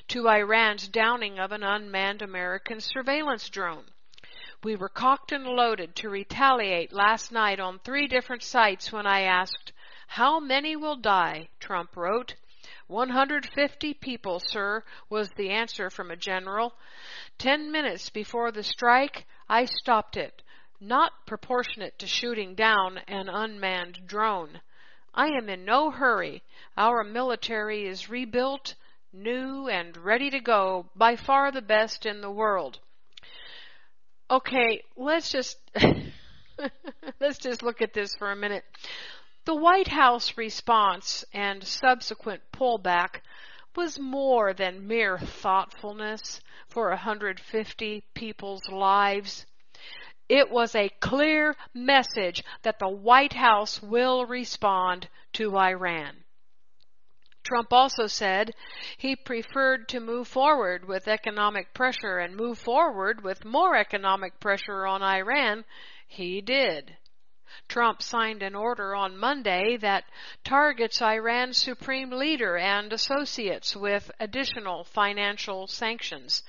[0.09, 3.87] to Iran's downing of an unmanned American surveillance drone.
[4.63, 9.23] We were cocked and loaded to retaliate last night on three different sites when I
[9.23, 9.73] asked,
[10.09, 11.49] How many will die?
[11.59, 12.35] Trump wrote.
[12.87, 16.75] 150 people, sir, was the answer from a general.
[17.39, 20.43] Ten minutes before the strike, I stopped it
[20.81, 24.61] not proportionate to shooting down an unmanned drone.
[25.15, 26.43] I am in no hurry.
[26.77, 28.75] Our military is rebuilt,
[29.13, 32.79] new, and ready to go, by far the best in the world.
[34.31, 35.59] Okay, let's just
[37.21, 38.65] let's just look at this for a minute.
[39.45, 43.23] The White House response and subsequent pullback
[43.75, 49.47] was more than mere thoughtfulness for 150 people's lives.
[50.31, 56.23] It was a clear message that the White House will respond to Iran.
[57.43, 58.53] Trump also said
[58.97, 64.87] he preferred to move forward with economic pressure and move forward with more economic pressure
[64.87, 65.65] on Iran.
[66.07, 66.97] He did.
[67.67, 70.05] Trump signed an order on Monday that
[70.45, 76.45] targets Iran's supreme leader and associates with additional financial sanctions.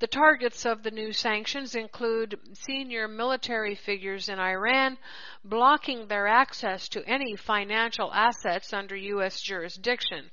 [0.00, 4.96] The targets of the new sanctions include senior military figures in Iran,
[5.44, 9.42] blocking their access to any financial assets under U.S.
[9.42, 10.30] jurisdiction.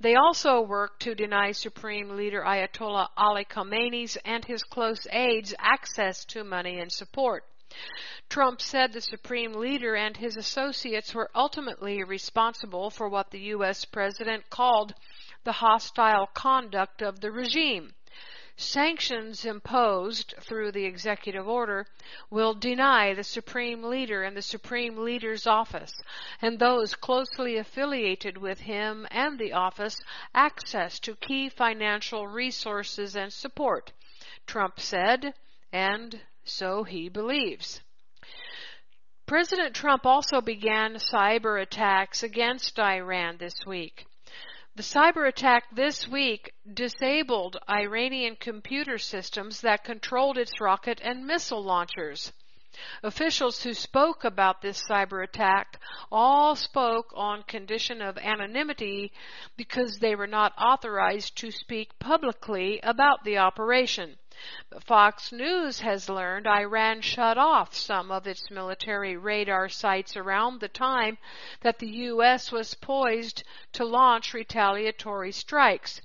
[0.00, 6.24] They also work to deny Supreme Leader Ayatollah Ali Khamenei's and his close aides access
[6.24, 7.44] to money and support.
[8.30, 13.84] Trump said the Supreme Leader and his associates were ultimately responsible for what the U.S.
[13.84, 14.94] President called
[15.44, 17.92] the hostile conduct of the regime.
[18.56, 21.88] Sanctions imposed through the executive order
[22.30, 25.92] will deny the Supreme Leader and the Supreme Leader's office
[26.40, 30.00] and those closely affiliated with him and the office
[30.34, 33.92] access to key financial resources and support,
[34.46, 35.34] Trump said,
[35.72, 37.80] and so he believes.
[39.26, 44.06] President Trump also began cyber attacks against Iran this week.
[44.76, 51.62] The cyber attack this week disabled Iranian computer systems that controlled its rocket and missile
[51.62, 52.32] launchers.
[53.04, 59.12] Officials who spoke about this cyber attack all spoke on condition of anonymity
[59.56, 64.18] because they were not authorized to speak publicly about the operation.
[64.68, 70.58] But Fox News has learned Iran shut off some of its military radar sites around
[70.58, 71.18] the time
[71.60, 72.50] that the U.S.
[72.50, 76.00] was poised to launch retaliatory strikes.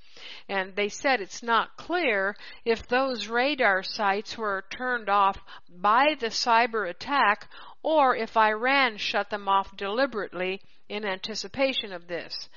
[0.47, 6.27] And they said it's not clear if those radar sites were turned off by the
[6.27, 7.49] cyber attack
[7.82, 12.47] or if Iran shut them off deliberately in anticipation of this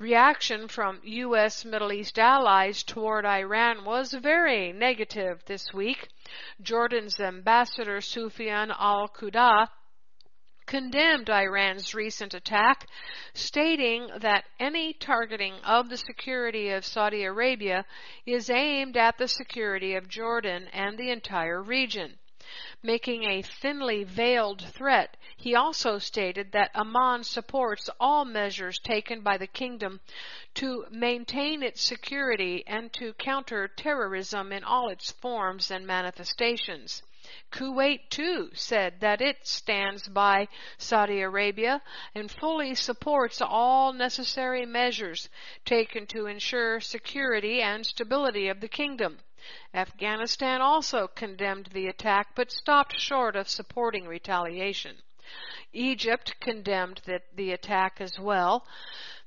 [0.00, 1.62] reaction from U.S.
[1.62, 6.08] Middle East allies toward Iran was very negative this week.
[6.62, 9.68] Jordan's ambassador Sufyan al-Quda
[10.64, 12.86] condemned Iran's recent attack,
[13.34, 17.84] stating that any targeting of the security of Saudi Arabia
[18.24, 22.18] is aimed at the security of Jordan and the entire region
[22.82, 25.16] making a thinly veiled threat.
[25.36, 30.00] He also stated that Amman supports all measures taken by the kingdom
[30.54, 37.04] to maintain its security and to counter terrorism in all its forms and manifestations.
[37.50, 40.48] Kuwait too said that it stands by
[40.78, 41.82] Saudi Arabia
[42.14, 45.28] and fully supports all necessary measures
[45.64, 49.18] taken to ensure security and stability of the kingdom.
[49.74, 55.02] Afghanistan also condemned the attack but stopped short of supporting retaliation.
[55.72, 58.66] Egypt condemned the, the attack as well.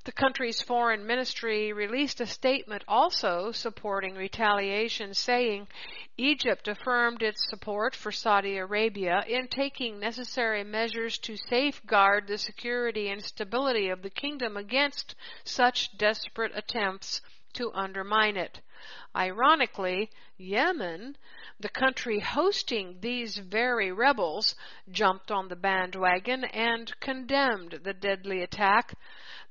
[0.04, 5.66] The country's foreign ministry released a statement also supporting retaliation, saying
[6.18, 13.08] Egypt affirmed its support for Saudi Arabia in taking necessary measures to safeguard the security
[13.08, 17.22] and stability of the kingdom against such desperate attempts
[17.54, 18.60] to undermine it.
[19.16, 21.16] Ironically, Yemen,
[21.58, 24.54] the country hosting these very rebels,
[24.90, 28.94] jumped on the bandwagon and condemned the deadly attack.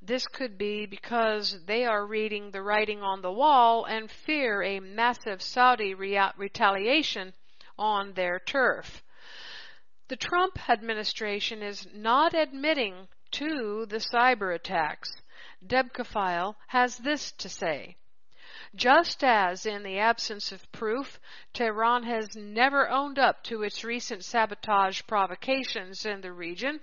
[0.02, 4.80] This could be because they are reading the writing on the wall and fear a
[4.80, 7.34] massive Saudi retaliation
[7.78, 9.02] on their turf.
[10.10, 15.10] The Trump administration is not admitting to the cyber attacks.
[15.66, 17.96] Debkafile has this to say.
[18.76, 21.20] Just as, in the absence of proof,
[21.54, 26.80] Tehran has never owned up to its recent sabotage provocations in the region,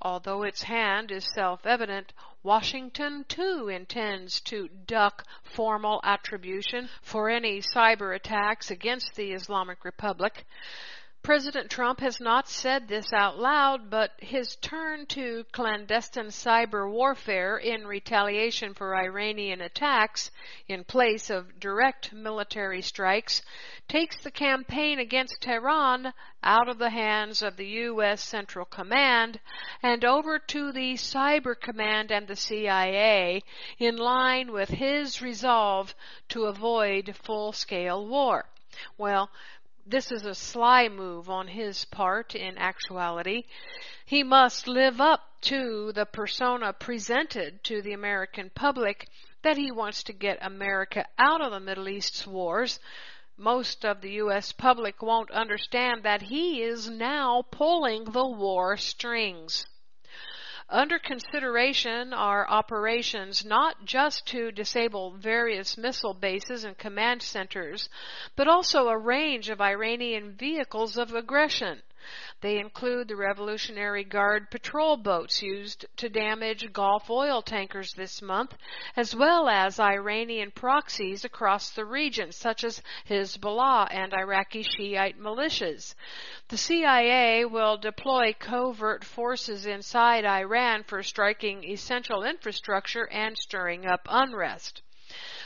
[0.00, 2.12] although its hand is self evident,
[2.44, 10.46] Washington too intends to duck formal attribution for any cyber attacks against the Islamic Republic.
[11.22, 17.56] President Trump has not said this out loud, but his turn to clandestine cyber warfare
[17.56, 20.32] in retaliation for Iranian attacks
[20.66, 23.40] in place of direct military strikes
[23.86, 26.12] takes the campaign against Tehran
[26.42, 28.20] out of the hands of the U.S.
[28.20, 29.38] Central Command
[29.80, 33.44] and over to the Cyber Command and the CIA
[33.78, 35.94] in line with his resolve
[36.30, 38.46] to avoid full-scale war.
[38.98, 39.30] Well,
[39.86, 43.44] this is a sly move on his part in actuality.
[44.04, 49.08] He must live up to the persona presented to the American public
[49.42, 52.78] that he wants to get America out of the Middle East's wars.
[53.36, 54.52] Most of the U.S.
[54.52, 59.66] public won't understand that he is now pulling the war strings.
[60.72, 67.90] Under consideration are operations not just to disable various missile bases and command centers,
[68.36, 71.82] but also a range of Iranian vehicles of aggression.
[72.40, 78.56] They include the Revolutionary Guard patrol boats used to damage Gulf oil tankers this month,
[78.96, 85.94] as well as Iranian proxies across the region, such as Hezbollah and Iraqi Shiite militias.
[86.48, 94.08] The CIA will deploy covert forces inside Iran for striking essential infrastructure and stirring up
[94.08, 94.82] unrest.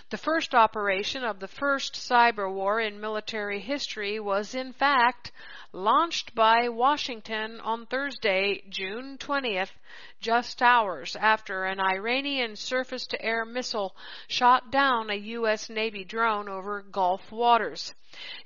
[0.09, 5.33] The first operation of the first cyber war in military history was in fact
[5.73, 9.73] launched by Washington on Thursday, June 20th,
[10.21, 13.97] just hours after an Iranian surface to air missile
[14.29, 15.69] shot down a U.S.
[15.69, 17.93] Navy drone over Gulf waters.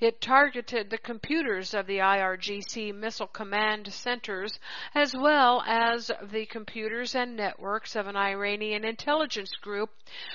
[0.01, 4.59] It targeted the computers of the IRGC missile command centers
[4.97, 9.91] as well as the computers and networks of an Iranian intelligence group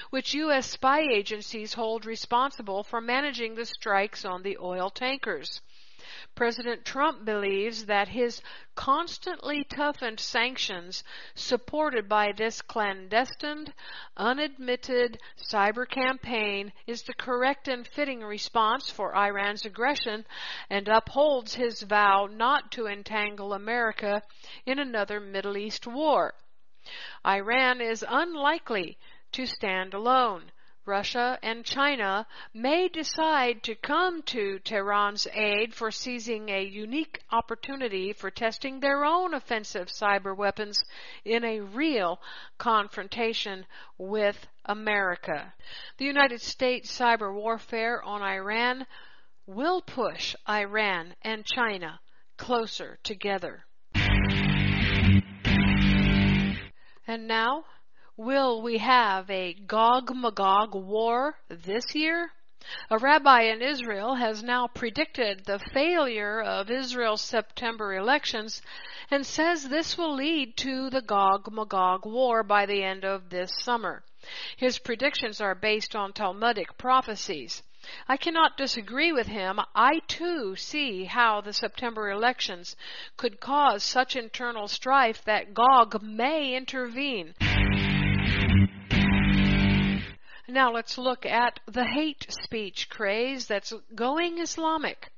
[0.09, 0.67] which U.S.
[0.69, 5.59] spy agencies hold responsible for managing the strikes on the oil tankers.
[6.35, 8.41] President Trump believes that his
[8.75, 11.01] constantly toughened sanctions,
[11.33, 13.73] supported by this clandestine,
[14.17, 20.25] unadmitted cyber campaign, is the correct and fitting response for Iran's aggression
[20.69, 24.21] and upholds his vow not to entangle America
[24.65, 26.33] in another Middle East war.
[27.25, 28.97] Iran is unlikely
[29.31, 30.51] to stand alone.
[30.85, 38.13] Russia and China may decide to come to Tehran's aid for seizing a unique opportunity
[38.13, 40.83] for testing their own offensive cyber weapons
[41.23, 42.19] in a real
[42.57, 43.65] confrontation
[43.97, 45.53] with America.
[45.97, 48.85] The United States cyber warfare on Iran
[49.47, 51.99] will push Iran and China
[52.37, 53.65] closer together.
[57.07, 57.65] And now,
[58.17, 62.31] Will we have a Gog Magog war this year?
[62.89, 68.61] A rabbi in Israel has now predicted the failure of Israel's September elections
[69.11, 73.51] and says this will lead to the Gog Magog war by the end of this
[73.59, 74.01] summer.
[74.55, 77.63] His predictions are based on Talmudic prophecies.
[78.07, 79.59] I cannot disagree with him.
[79.75, 82.77] I too see how the September elections
[83.17, 87.33] could cause such internal strife that Gog may intervene.
[90.47, 95.11] Now let's look at the hate speech craze that's going Islamic.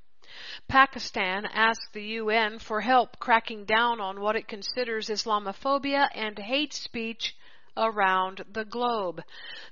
[0.70, 6.74] Pakistan asked the UN for help cracking down on what it considers Islamophobia and hate
[6.74, 7.36] speech
[7.78, 9.24] around the globe.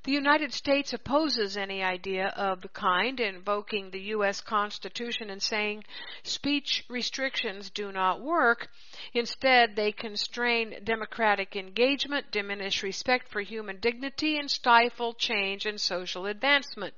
[0.03, 4.41] The United States opposes any idea of the kind, invoking the U.S.
[4.41, 5.83] Constitution and saying
[6.23, 8.69] speech restrictions do not work.
[9.13, 16.25] Instead, they constrain democratic engagement, diminish respect for human dignity, and stifle change and social
[16.25, 16.93] advancement.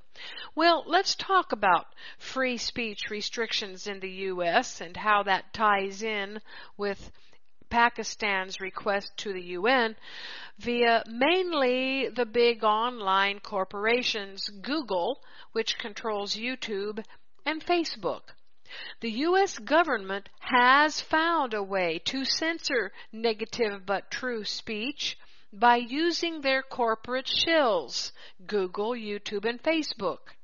[0.56, 1.88] Well, let's talk about
[2.18, 4.82] free speech restrictions in the U.S.
[4.82, 6.42] and how that ties in
[6.76, 7.12] with
[7.70, 9.96] Pakistan's request to the UN
[10.58, 17.04] via mainly the big online corporations Google, which controls YouTube,
[17.46, 18.34] and Facebook.
[19.00, 19.58] The U.S.
[19.60, 25.18] government has found a way to censor negative but true speech
[25.54, 28.12] by using their corporate shills,
[28.46, 30.36] Google, YouTube, and Facebook.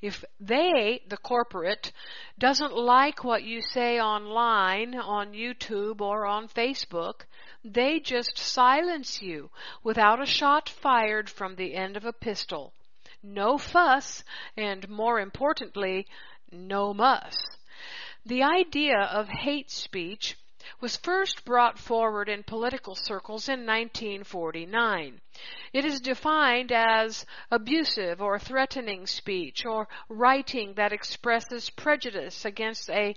[0.00, 1.92] If they, the corporate,
[2.38, 7.26] doesn't like what you say online, on YouTube, or on Facebook,
[7.64, 9.50] they just silence you
[9.82, 12.72] without a shot fired from the end of a pistol.
[13.22, 14.22] No fuss,
[14.56, 16.06] and more importantly,
[16.52, 17.36] no muss.
[18.26, 20.36] The idea of hate speech
[20.80, 25.20] was first brought forward in political circles in 1949.
[25.72, 33.16] It is defined as abusive or threatening speech or writing that expresses prejudice against a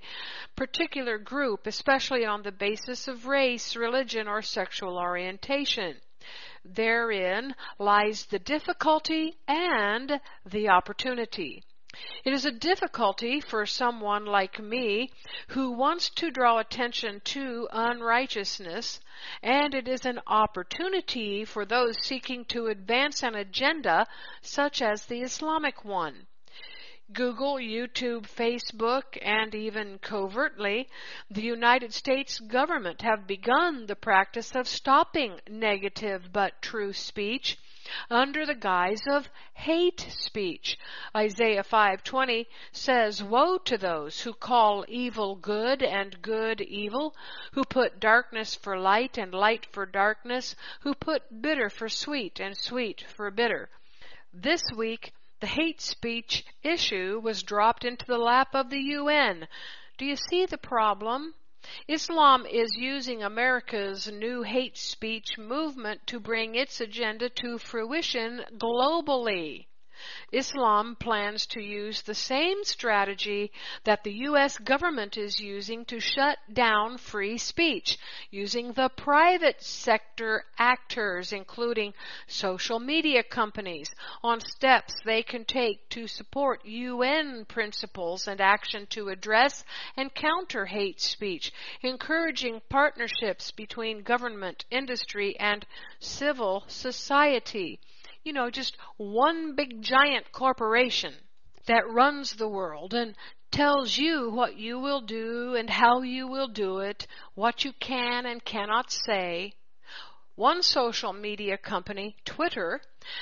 [0.55, 6.01] particular group, especially on the basis of race, religion, or sexual orientation.
[6.65, 11.63] Therein lies the difficulty and the opportunity.
[12.23, 15.09] It is a difficulty for someone like me
[15.47, 18.99] who wants to draw attention to unrighteousness,
[19.41, 24.05] and it is an opportunity for those seeking to advance an agenda
[24.43, 26.27] such as the Islamic one.
[27.13, 30.89] Google, YouTube, Facebook, and even covertly,
[31.31, 37.57] the United States government have begun the practice of stopping negative but true speech
[38.09, 40.77] under the guise of hate speech.
[41.15, 47.15] Isaiah 5:20 says, "Woe to those who call evil good and good evil,
[47.53, 52.57] who put darkness for light and light for darkness, who put bitter for sweet and
[52.57, 53.69] sweet for bitter."
[54.33, 59.47] This week, the hate speech issue was dropped into the lap of the UN.
[59.97, 61.33] Do you see the problem?
[61.87, 69.67] Islam is using America's new hate speech movement to bring its agenda to fruition globally.
[70.31, 73.51] Islam plans to use the same strategy
[73.83, 74.59] that the U.S.
[74.59, 77.97] government is using to shut down free speech,
[78.29, 81.95] using the private sector actors, including
[82.27, 83.89] social media companies,
[84.21, 90.67] on steps they can take to support UN principles and action to address and counter
[90.67, 95.65] hate speech, encouraging partnerships between government, industry, and
[95.99, 97.79] civil society
[98.27, 101.13] you know, just one big giant corporation
[101.65, 103.15] that runs the world and
[103.51, 108.25] tells you what you will do and how you will do it, what you can
[108.25, 109.53] and cannot say.
[110.37, 112.79] One social media company, Twitter,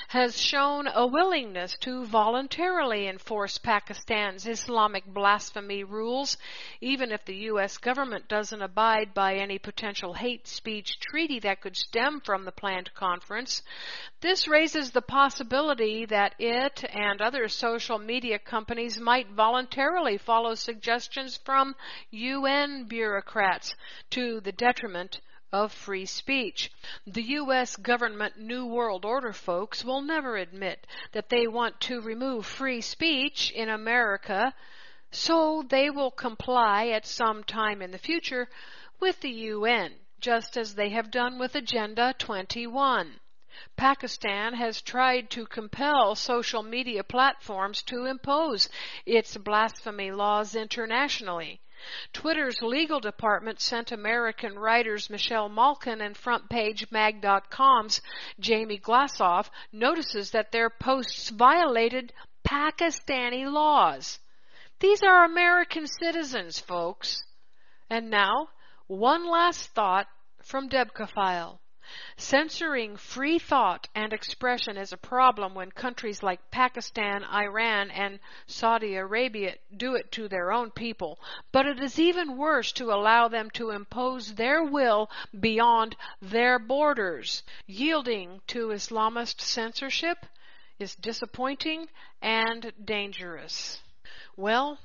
[0.09, 6.35] has shown a willingness to voluntarily enforce Pakistan's Islamic blasphemy rules,
[6.81, 7.77] even if the U.S.
[7.77, 12.93] government doesn't abide by any potential hate speech treaty that could stem from the planned
[12.93, 13.63] conference.
[14.19, 21.37] This raises the possibility that it and other social media companies might voluntarily follow suggestions
[21.45, 21.77] from
[22.11, 23.73] UN bureaucrats
[24.09, 25.21] to the detriment
[25.51, 26.71] of free speech.
[27.05, 27.75] The U.S.
[27.75, 33.51] government New World Order folks will never admit that they want to remove free speech
[33.51, 34.53] in America,
[35.11, 38.49] so they will comply at some time in the future
[38.99, 43.19] with the UN, just as they have done with Agenda 21.
[43.77, 48.69] Pakistan has tried to compel social media platforms to impose
[49.05, 51.61] its blasphemy laws internationally.
[52.13, 58.01] Twitter's legal department sent American writers Michelle Malkin and FrontPageMag.com's
[58.39, 62.13] Jamie Glazov notices that their posts violated
[62.47, 64.19] Pakistani laws.
[64.79, 67.23] These are American citizens, folks.
[67.89, 68.49] And now,
[68.87, 70.07] one last thought
[70.41, 71.59] from Debkafile.
[72.17, 78.95] Censoring free thought and expression is a problem when countries like Pakistan, Iran, and Saudi
[78.95, 81.19] Arabia do it to their own people.
[81.51, 85.09] But it is even worse to allow them to impose their will
[85.39, 87.43] beyond their borders.
[87.67, 90.25] Yielding to Islamist censorship
[90.79, 91.87] is disappointing
[92.21, 93.81] and dangerous.
[94.35, 94.79] Well,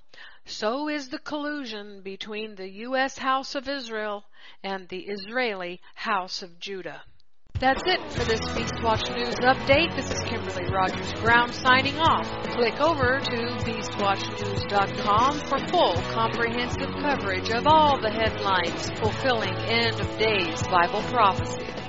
[0.47, 3.19] so is the collusion between the U.S.
[3.19, 4.25] House of Israel
[4.63, 7.03] and the Israeli House of Judah.
[7.61, 9.95] That's it for this Beastwatch News update.
[9.95, 12.27] This is Kimberly Rogers Brown signing off.
[12.55, 13.37] Click over to
[13.67, 21.80] BeastWatchNews.com for full comprehensive coverage of all the headlines fulfilling end of days Bible prophecies.